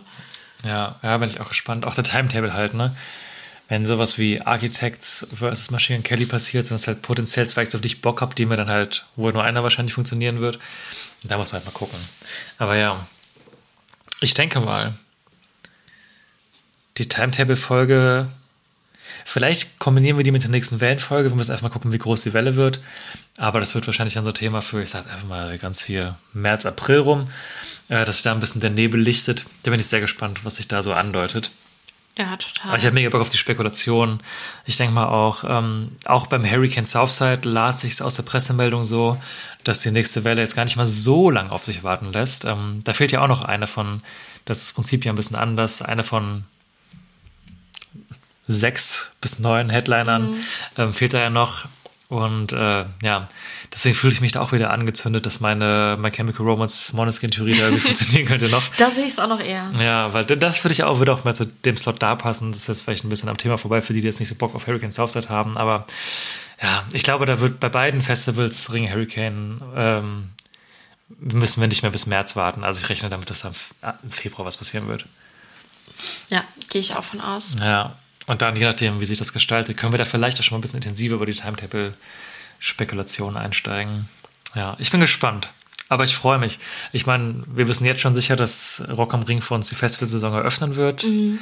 [0.63, 1.85] Ja, ja, bin ich auch gespannt.
[1.85, 2.95] Auch der Timetable halt, ne?
[3.67, 7.87] Wenn sowas wie Architects versus Machine Kelly passiert, sind das halt potenziell Zweigs, auf die
[7.87, 10.59] ich Bock habe, die mir dann halt, wo nur einer wahrscheinlich funktionieren wird.
[11.23, 11.97] Da muss man halt mal gucken.
[12.59, 13.07] Aber ja,
[14.21, 14.93] ich denke mal,
[16.99, 18.27] die Timetable-Folge,
[19.29, 21.29] vielleicht kombinieren wir die mit der nächsten Wellenfolge.
[21.29, 22.81] Wir müssen einfach mal gucken, wie groß die Welle wird.
[23.37, 26.17] Aber das wird wahrscheinlich dann so ein Thema für, ich sag einfach mal ganz hier
[26.33, 27.27] März, April rum,
[27.89, 29.45] äh, dass sich da ein bisschen der Nebel lichtet.
[29.63, 31.51] Da bin ich sehr gespannt, was sich da so andeutet.
[32.17, 32.69] Ja, total.
[32.69, 34.19] Aber ich habe mega Bock auf die Spekulation.
[34.65, 39.21] Ich denke mal auch, ähm, auch beim Hurricane Southside las sich aus der Pressemeldung so,
[39.63, 42.45] dass die nächste Welle jetzt gar nicht mal so lang auf sich warten lässt.
[42.45, 44.01] Ähm, da fehlt ja auch noch eine von,
[44.45, 46.43] das ist das Prinzip ja ein bisschen anders, eine von
[48.49, 50.35] sechs bis neun Headlinern
[50.77, 51.65] ähm, fehlt da ja noch.
[52.09, 53.29] Und äh, ja,
[53.71, 57.65] deswegen fühle ich mich da auch wieder angezündet, dass meine My Chemical Romance Monoskin-Theorie da
[57.65, 58.63] irgendwie funktionieren könnte noch.
[58.77, 59.71] da sehe ich es auch noch eher.
[59.79, 62.51] Ja, weil das würde ich auch, würde auch mal zu dem Slot da passen.
[62.51, 64.33] Das ist jetzt vielleicht ein bisschen am Thema vorbei, für die, die jetzt nicht so
[64.33, 65.55] Bock auf Hurricane Southside haben.
[65.55, 65.85] Aber
[66.59, 70.29] ja, ich glaube, da wird bei beiden Festivals Ring Hurricane ähm,
[71.19, 72.63] müssen wir nicht mehr bis März warten.
[72.63, 73.51] Also ich rechne damit, dass da
[74.01, 75.05] im Februar was passieren wird.
[76.29, 77.55] Ja, gehe ich auch von aus.
[77.59, 77.95] Ja,
[78.29, 80.59] und dann, je nachdem, wie sich das gestaltet, können wir da vielleicht auch schon mal
[80.59, 84.07] ein bisschen intensiver über die Timetable-Spekulationen einsteigen.
[84.53, 85.51] Ja, ich bin gespannt.
[85.87, 86.59] Aber ich freue mich.
[86.91, 90.31] Ich meine, wir wissen jetzt schon sicher, dass Rock am Ring für uns die Festivalsaison
[90.31, 91.03] eröffnen wird.
[91.03, 91.39] Ähm,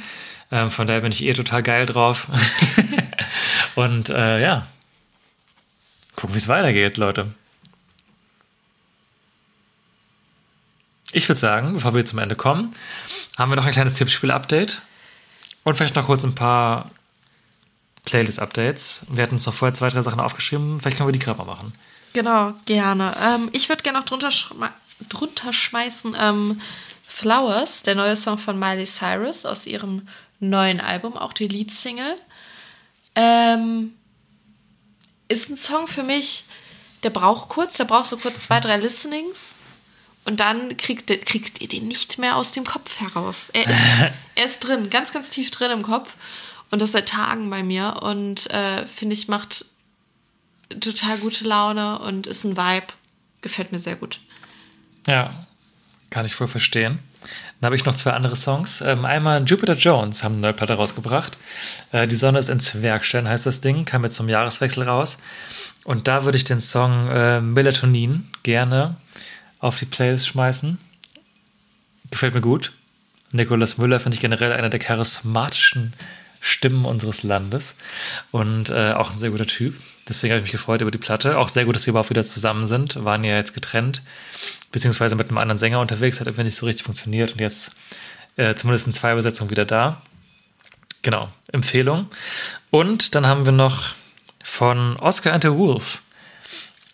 [0.70, 2.28] von daher bin ich eh total geil drauf.
[3.74, 4.66] Und äh, ja,
[6.16, 7.34] gucken, wie es weitergeht, Leute.
[11.12, 12.72] Ich würde sagen, bevor wir zum Ende kommen,
[13.36, 14.80] haben wir noch ein kleines Tippspiel-Update.
[15.68, 16.90] Und vielleicht noch kurz ein paar
[18.06, 19.02] Playlist-Updates.
[19.10, 20.80] Wir hatten uns noch vorher zwei, drei Sachen aufgeschrieben.
[20.80, 21.74] Vielleicht können wir die gerade mal machen.
[22.14, 23.14] Genau, gerne.
[23.22, 24.72] Ähm, ich würde gerne noch drunter, schme
[25.10, 26.62] drunter schmeißen ähm,
[27.06, 30.08] Flowers, der neue Song von Miley Cyrus aus ihrem
[30.40, 32.16] neuen Album, auch die Leadsingle.
[33.14, 33.92] Ähm,
[35.28, 36.46] ist ein Song für mich,
[37.02, 39.54] der braucht kurz, der braucht so kurz zwei, drei Listenings.
[40.28, 43.48] Und dann kriegt, kriegt ihr den nicht mehr aus dem Kopf heraus.
[43.54, 43.80] Er ist,
[44.34, 46.16] er ist drin, ganz, ganz tief drin im Kopf.
[46.70, 48.00] Und das seit Tagen bei mir.
[48.02, 49.64] Und äh, finde ich, macht
[50.80, 52.88] total gute Laune und ist ein Vibe.
[53.40, 54.20] Gefällt mir sehr gut.
[55.06, 55.30] Ja,
[56.10, 56.98] kann ich voll verstehen.
[57.60, 58.82] Dann habe ich noch zwei andere Songs.
[58.82, 61.38] Ähm, einmal Jupiter Jones haben eine neue Platte rausgebracht.
[61.92, 63.86] Äh, die Sonne ist ins Werkstellen, heißt das Ding.
[63.86, 65.16] Kam jetzt zum Jahreswechsel raus.
[65.84, 68.96] Und da würde ich den Song äh, Melatonin gerne
[69.60, 70.78] auf die Playlist schmeißen.
[72.10, 72.72] Gefällt mir gut.
[73.30, 75.92] Nikolaus Müller finde ich generell einer der charismatischen
[76.40, 77.76] Stimmen unseres Landes
[78.30, 79.74] und äh, auch ein sehr guter Typ.
[80.08, 81.36] Deswegen habe ich mich gefreut über die Platte.
[81.36, 83.04] Auch sehr gut, dass sie überhaupt wieder zusammen sind.
[83.04, 84.02] Waren ja jetzt getrennt,
[84.72, 86.20] beziehungsweise mit einem anderen Sänger unterwegs.
[86.20, 87.76] Hat irgendwie nicht so richtig funktioniert und jetzt
[88.36, 90.00] äh, zumindest in zwei Übersetzungen wieder da.
[91.02, 92.06] Genau, Empfehlung.
[92.70, 93.94] Und dann haben wir noch
[94.42, 96.02] von Oscar and the Wolf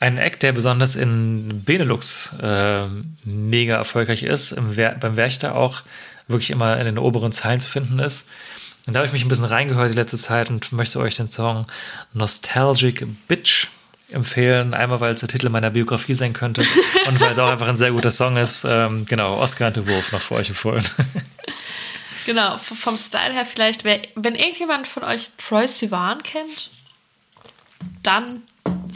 [0.01, 2.86] ein Act, der besonders in Benelux äh,
[3.24, 5.82] mega erfolgreich ist, im Wer beim Werchter auch
[6.28, 8.28] wirklich immer in den oberen Zeilen zu finden ist.
[8.86, 11.30] Und da habe ich mich ein bisschen reingehört die letzte Zeit und möchte euch den
[11.30, 11.66] Song
[12.12, 13.68] Nostalgic Bitch
[14.11, 14.74] empfehlen.
[14.74, 16.62] Einmal, weil es der Titel meiner Biografie sein könnte
[17.07, 18.64] und weil es auch einfach ein sehr guter Song ist.
[18.64, 20.84] Ähm, genau, Oscar und Wurf noch für euch empfohlen.
[22.26, 26.70] Genau, vom Style her vielleicht, wer, wenn irgendjemand von euch Troy Sivan kennt,
[28.03, 28.42] dann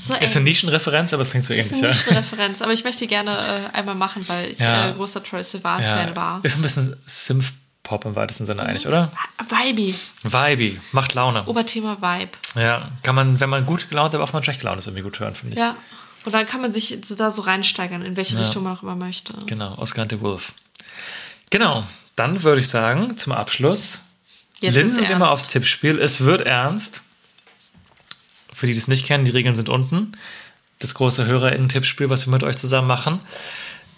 [0.01, 1.79] so ist eine Nischenreferenz, aber es klingt so ist ähnlich.
[1.85, 1.95] eine Ja.
[1.95, 3.33] Nischenreferenz, aber ich möchte die gerne
[3.73, 4.91] äh, einmal machen, weil ich Ja.
[4.91, 6.17] äh, großer Troy Sivan-Fan Ja.
[6.17, 6.41] war.
[6.43, 9.13] Ist ein bisschen Synth-Pop im weitesten Sinne eigentlich, oder?
[9.49, 11.45] Vibe, Vibe, macht Laune.
[11.47, 12.33] Oberthema Vibe.
[12.55, 15.19] Ja, kann man, wenn man gut gelaunt, aber auch mal schlecht gelaunt ist, irgendwie gut
[15.21, 15.59] hören, finde ich.
[15.61, 15.75] Ja.
[16.25, 18.41] Und dann kann man sich da so reinsteigern, in welche Ja.
[18.43, 19.33] Richtung man auch immer möchte.
[19.47, 20.53] Genau, Oscar and the Wolf.
[21.51, 21.85] Genau,
[22.17, 24.01] dann würde ich sagen, zum Abschluss,
[24.61, 25.99] Jetzt linsen wir mal aufs Tippspiel.
[26.01, 27.01] Es wird ernst.
[28.59, 30.11] Für die, die es nicht kennen, die Regeln sind unten.
[30.81, 33.21] Das große HörerInnen-Tippspiel, was wir mit euch zusammen machen.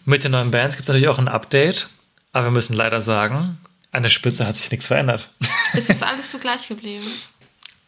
[0.04, 1.88] Mit den neuen Bands gibt es natürlich auch ein Update.
[2.34, 3.56] Aber wir müssen leider sagen,
[3.90, 5.30] an der Spitze hat sich nichts verändert.
[5.72, 7.06] Ist das alles so gleich geblieben?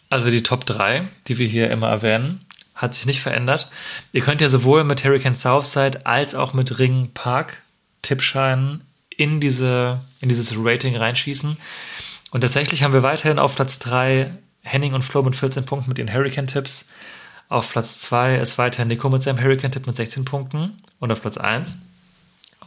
[0.09, 2.43] Also die Top 3, die wir hier immer erwähnen,
[2.75, 3.71] hat sich nicht verändert.
[4.13, 7.59] Ihr könnt ja sowohl mit Hurricane Southside als auch mit Ring Park
[8.01, 11.59] Tippscheinen in, diese, in dieses Rating reinschießen.
[12.31, 14.31] Und tatsächlich haben wir weiterhin auf Platz 3
[14.63, 16.91] Henning und Flo mit 14 Punkten mit ihren Hurricane-Tipps.
[17.49, 20.77] Auf Platz 2 ist weiter Nico mit seinem Hurricane-Tipp mit 16 Punkten.
[21.01, 21.79] Und auf Platz 1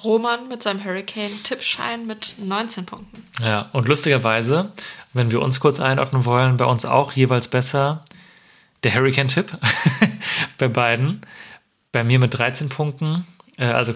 [0.04, 3.24] Roman mit seinem Hurricane-Tippschein mit 19 Punkten.
[3.41, 4.72] Ja, und lustigerweise,
[5.14, 8.04] wenn wir uns kurz einordnen wollen, bei uns auch jeweils besser
[8.84, 9.58] der Hurricane-Tipp
[10.58, 11.22] bei beiden.
[11.91, 13.26] Bei mir mit 13 Punkten,
[13.58, 13.93] äh, also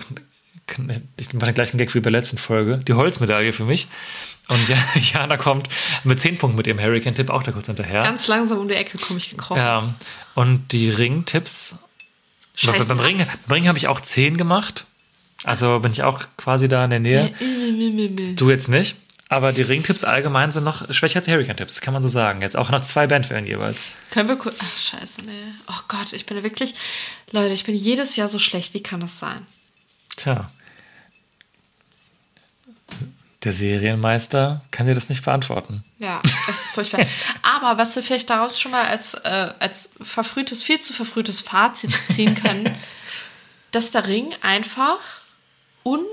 [1.18, 3.88] ich mache den gleichen Gag wie bei der letzten Folge, die Holzmedaille für mich.
[4.50, 5.70] Und ja, Jana kommt
[6.04, 8.02] mit 10 Punkten mit ihrem Hurricane-Tipp auch da kurz hinterher.
[8.02, 9.58] Ganz langsam um die Ecke komme ich gekrochen.
[9.62, 9.88] Ja,
[10.36, 11.76] und die Ring-Tipps.
[12.56, 12.88] Scheiße.
[12.88, 14.86] Beim Ring, beim Ring habe ich auch 10 gemacht.
[15.43, 17.34] Also bin ich auch quasi da in der Nähe.
[18.36, 18.95] Du jetzt nicht.
[19.32, 22.41] Aber die Ringtipps allgemein sind noch schwächer als die Hurricane-Tipps, kann man so sagen.
[22.41, 23.78] Jetzt auch nach zwei Bandwellen jeweils.
[24.10, 24.56] Können wir kurz.
[24.58, 25.54] Ach, scheiße, nee.
[25.68, 26.74] Oh Gott, ich bin wirklich.
[27.32, 28.74] Leute, ich bin jedes Jahr so schlecht.
[28.74, 29.45] Wie kann das sein?
[30.16, 30.50] Tja.
[33.44, 35.86] Der Serienmeister kann dir das nicht beantworten.
[35.98, 37.06] Ja, das ist furchtbar.
[37.42, 41.92] Aber was wir vielleicht daraus schon mal als, äh, als verfrühtes, viel zu verfrühtes Fazit
[42.12, 42.76] ziehen können,
[43.72, 45.00] dass der Ring einfach
[45.86, 46.04] un,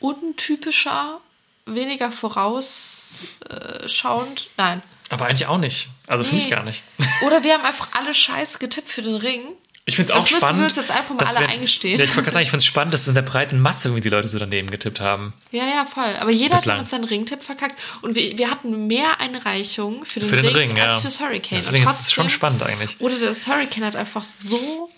[0.00, 1.20] untypischer,
[1.64, 4.82] weniger vorausschauend, nein.
[5.10, 5.88] Aber eigentlich auch nicht.
[6.08, 6.56] Also finde ich Nee.
[6.56, 6.82] gar nicht.
[7.22, 9.42] Oder wir haben einfach alle Scheiße getippt für den Ring.
[9.88, 10.64] Ich finde es auch Das spannend.
[10.64, 11.98] uns jetzt einfach mal alle wir- eingestehen.
[11.98, 14.00] Ja, ich wollte gerade sagen, ich finde es spannend, dass in der breiten Masse irgendwie
[14.02, 15.32] die Leute so daneben getippt haben.
[15.52, 16.16] Ja, ja, voll.
[16.18, 16.78] Aber jeder Bislang.
[16.78, 17.78] hat mit seinem Ringtipp verkackt.
[18.02, 20.86] Und wir, wir hatten mehr Einreichungen für den, Für den Ring, Ring, ja.
[20.88, 21.60] als fürs Hurricane.
[21.60, 22.96] Deswegen Und ist es schon trotzdem- spannend eigentlich.
[23.00, 24.90] Oder das Hurricane hat einfach so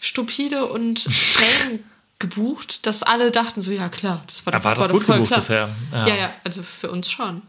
[0.00, 1.80] stupide und zäh
[2.18, 5.14] gebucht, dass alle dachten so, ja klar, das war doch, Aber war doch gut voll
[5.16, 5.40] gebucht klar.
[5.40, 5.68] bisher.
[5.92, 6.06] Ja.
[6.08, 6.14] Ja.
[6.16, 7.40] ja, also für uns schon.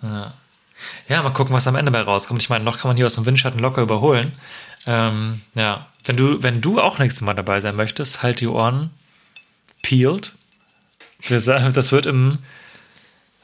[1.09, 2.41] Ja, mal gucken, was am Ende bei rauskommt.
[2.41, 4.32] Ich meine, noch kann man hier aus dem Windschatten locker überholen.
[4.88, 8.90] Ähm, ja, wenn du, wenn du auch nächstes Mal dabei sein möchtest, halt die Ohren
[9.82, 10.32] peeled.
[11.30, 12.40] Das wird im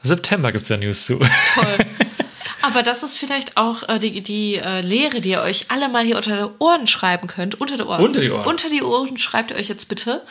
[0.02, 1.18] September gibt es ja News zu.
[1.18, 1.78] Toll.
[2.62, 6.04] Aber das ist vielleicht auch äh, die, die äh, Lehre, die ihr euch alle mal
[6.04, 7.60] hier unter die Ohren schreiben könnt.
[7.60, 8.02] Unter die Ohren.
[8.02, 8.46] Unter die Ohren.
[8.46, 10.22] Unter die Ohren schreibt ihr euch jetzt bitte.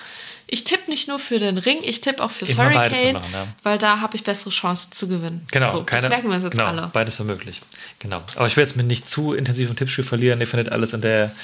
[0.49, 3.47] Ich tippe nicht nur für den Ring, ich tippe auch fürs Immer beides Hurricane, ja.
[3.63, 5.45] weil da habe ich bessere Chancen zu gewinnen.
[5.51, 6.89] Genau, so, keine, das merken wir uns jetzt genau, alle.
[6.93, 7.61] Beides war möglich.
[7.99, 8.23] Genau.
[8.35, 10.39] Aber ich will jetzt mit nicht zu intensivem Tippspiel verlieren.
[10.39, 11.35] Ihr findet alles in der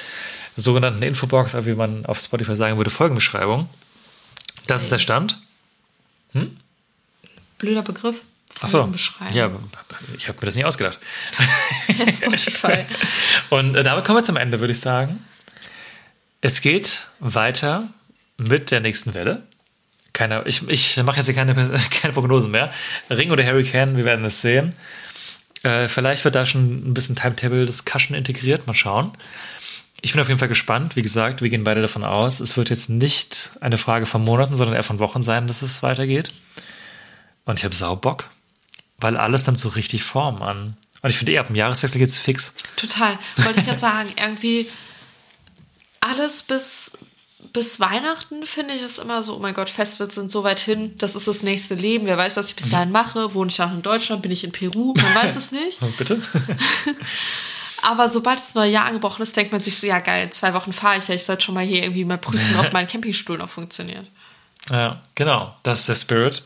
[0.55, 3.69] sogenannten Infobox, wie man auf Spotify sagen würde, Folgenbeschreibung.
[4.67, 5.37] Das ist der Stand.
[7.57, 8.21] Blöder Begriff.
[8.61, 8.93] Achso.
[9.33, 9.51] Ja,
[10.15, 10.99] ich habe mir das nicht ausgedacht.
[12.09, 12.85] Spotify.
[13.49, 15.25] Und äh, damit kommen wir zum Ende, würde ich sagen.
[16.41, 17.89] Es geht weiter
[18.47, 19.43] mit der nächsten Welle.
[20.13, 21.53] Keine, ich ich mache jetzt hier keine,
[22.01, 22.71] keine Prognosen mehr.
[23.09, 24.73] Ring oder Hurricane, wir werden es sehen.
[25.63, 28.67] Äh, vielleicht wird da schon ein bisschen Timetable-Discussion integriert.
[28.67, 29.11] Mal schauen.
[30.01, 30.95] Ich bin auf jeden Fall gespannt.
[30.97, 34.55] Wie gesagt, wir gehen beide davon aus, es wird jetzt nicht eine Frage von Monaten,
[34.55, 36.29] sondern eher von Wochen sein, dass es weitergeht.
[37.45, 38.29] Und ich habe Saubock,
[38.97, 40.75] weil alles nimmt so richtig Form an.
[41.01, 42.53] Und ich finde, eh ab dem Jahreswechsel geht's fix.
[42.75, 43.17] Total.
[43.37, 44.69] Wollte ich jetzt sagen, irgendwie
[46.01, 46.91] alles bis,
[47.51, 50.97] bis Weihnachten finde ich es immer so, oh mein Gott, Festivals sind so weit hin,
[50.97, 52.05] das ist das nächste Leben.
[52.05, 53.33] Wer weiß, was ich bis dahin mache?
[53.33, 54.21] Wohne ich noch in Deutschland?
[54.21, 54.93] Bin ich in Peru?
[54.95, 55.79] Man weiß es nicht.
[55.97, 56.21] Bitte?
[57.83, 60.71] Aber sobald das neue Jahr angebrochen ist, denkt man sich so, ja geil, zwei Wochen
[60.71, 63.49] fahre ich ja, ich sollte schon mal hier irgendwie mal prüfen, ob mein Campingstuhl noch
[63.49, 64.07] funktioniert.
[64.69, 65.55] Ja, genau.
[65.63, 66.43] Das ist der Spirit.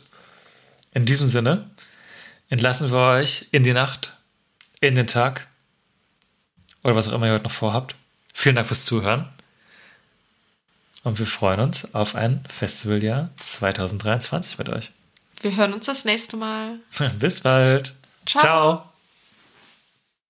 [0.94, 1.70] In diesem Sinne
[2.50, 4.14] entlassen wir euch in die Nacht,
[4.82, 5.48] in den Tag
[6.84, 7.96] oder was auch immer ihr heute noch vorhabt.
[8.34, 9.30] Vielen Dank fürs Zuhören.
[11.08, 14.92] Und wir freuen uns auf ein Festivaljahr 2023 mit euch.
[15.40, 16.80] Wir hören uns das nächste Mal.
[17.20, 17.96] Bis bald.
[18.26, 18.42] Ciao.
[18.42, 18.84] Ciao.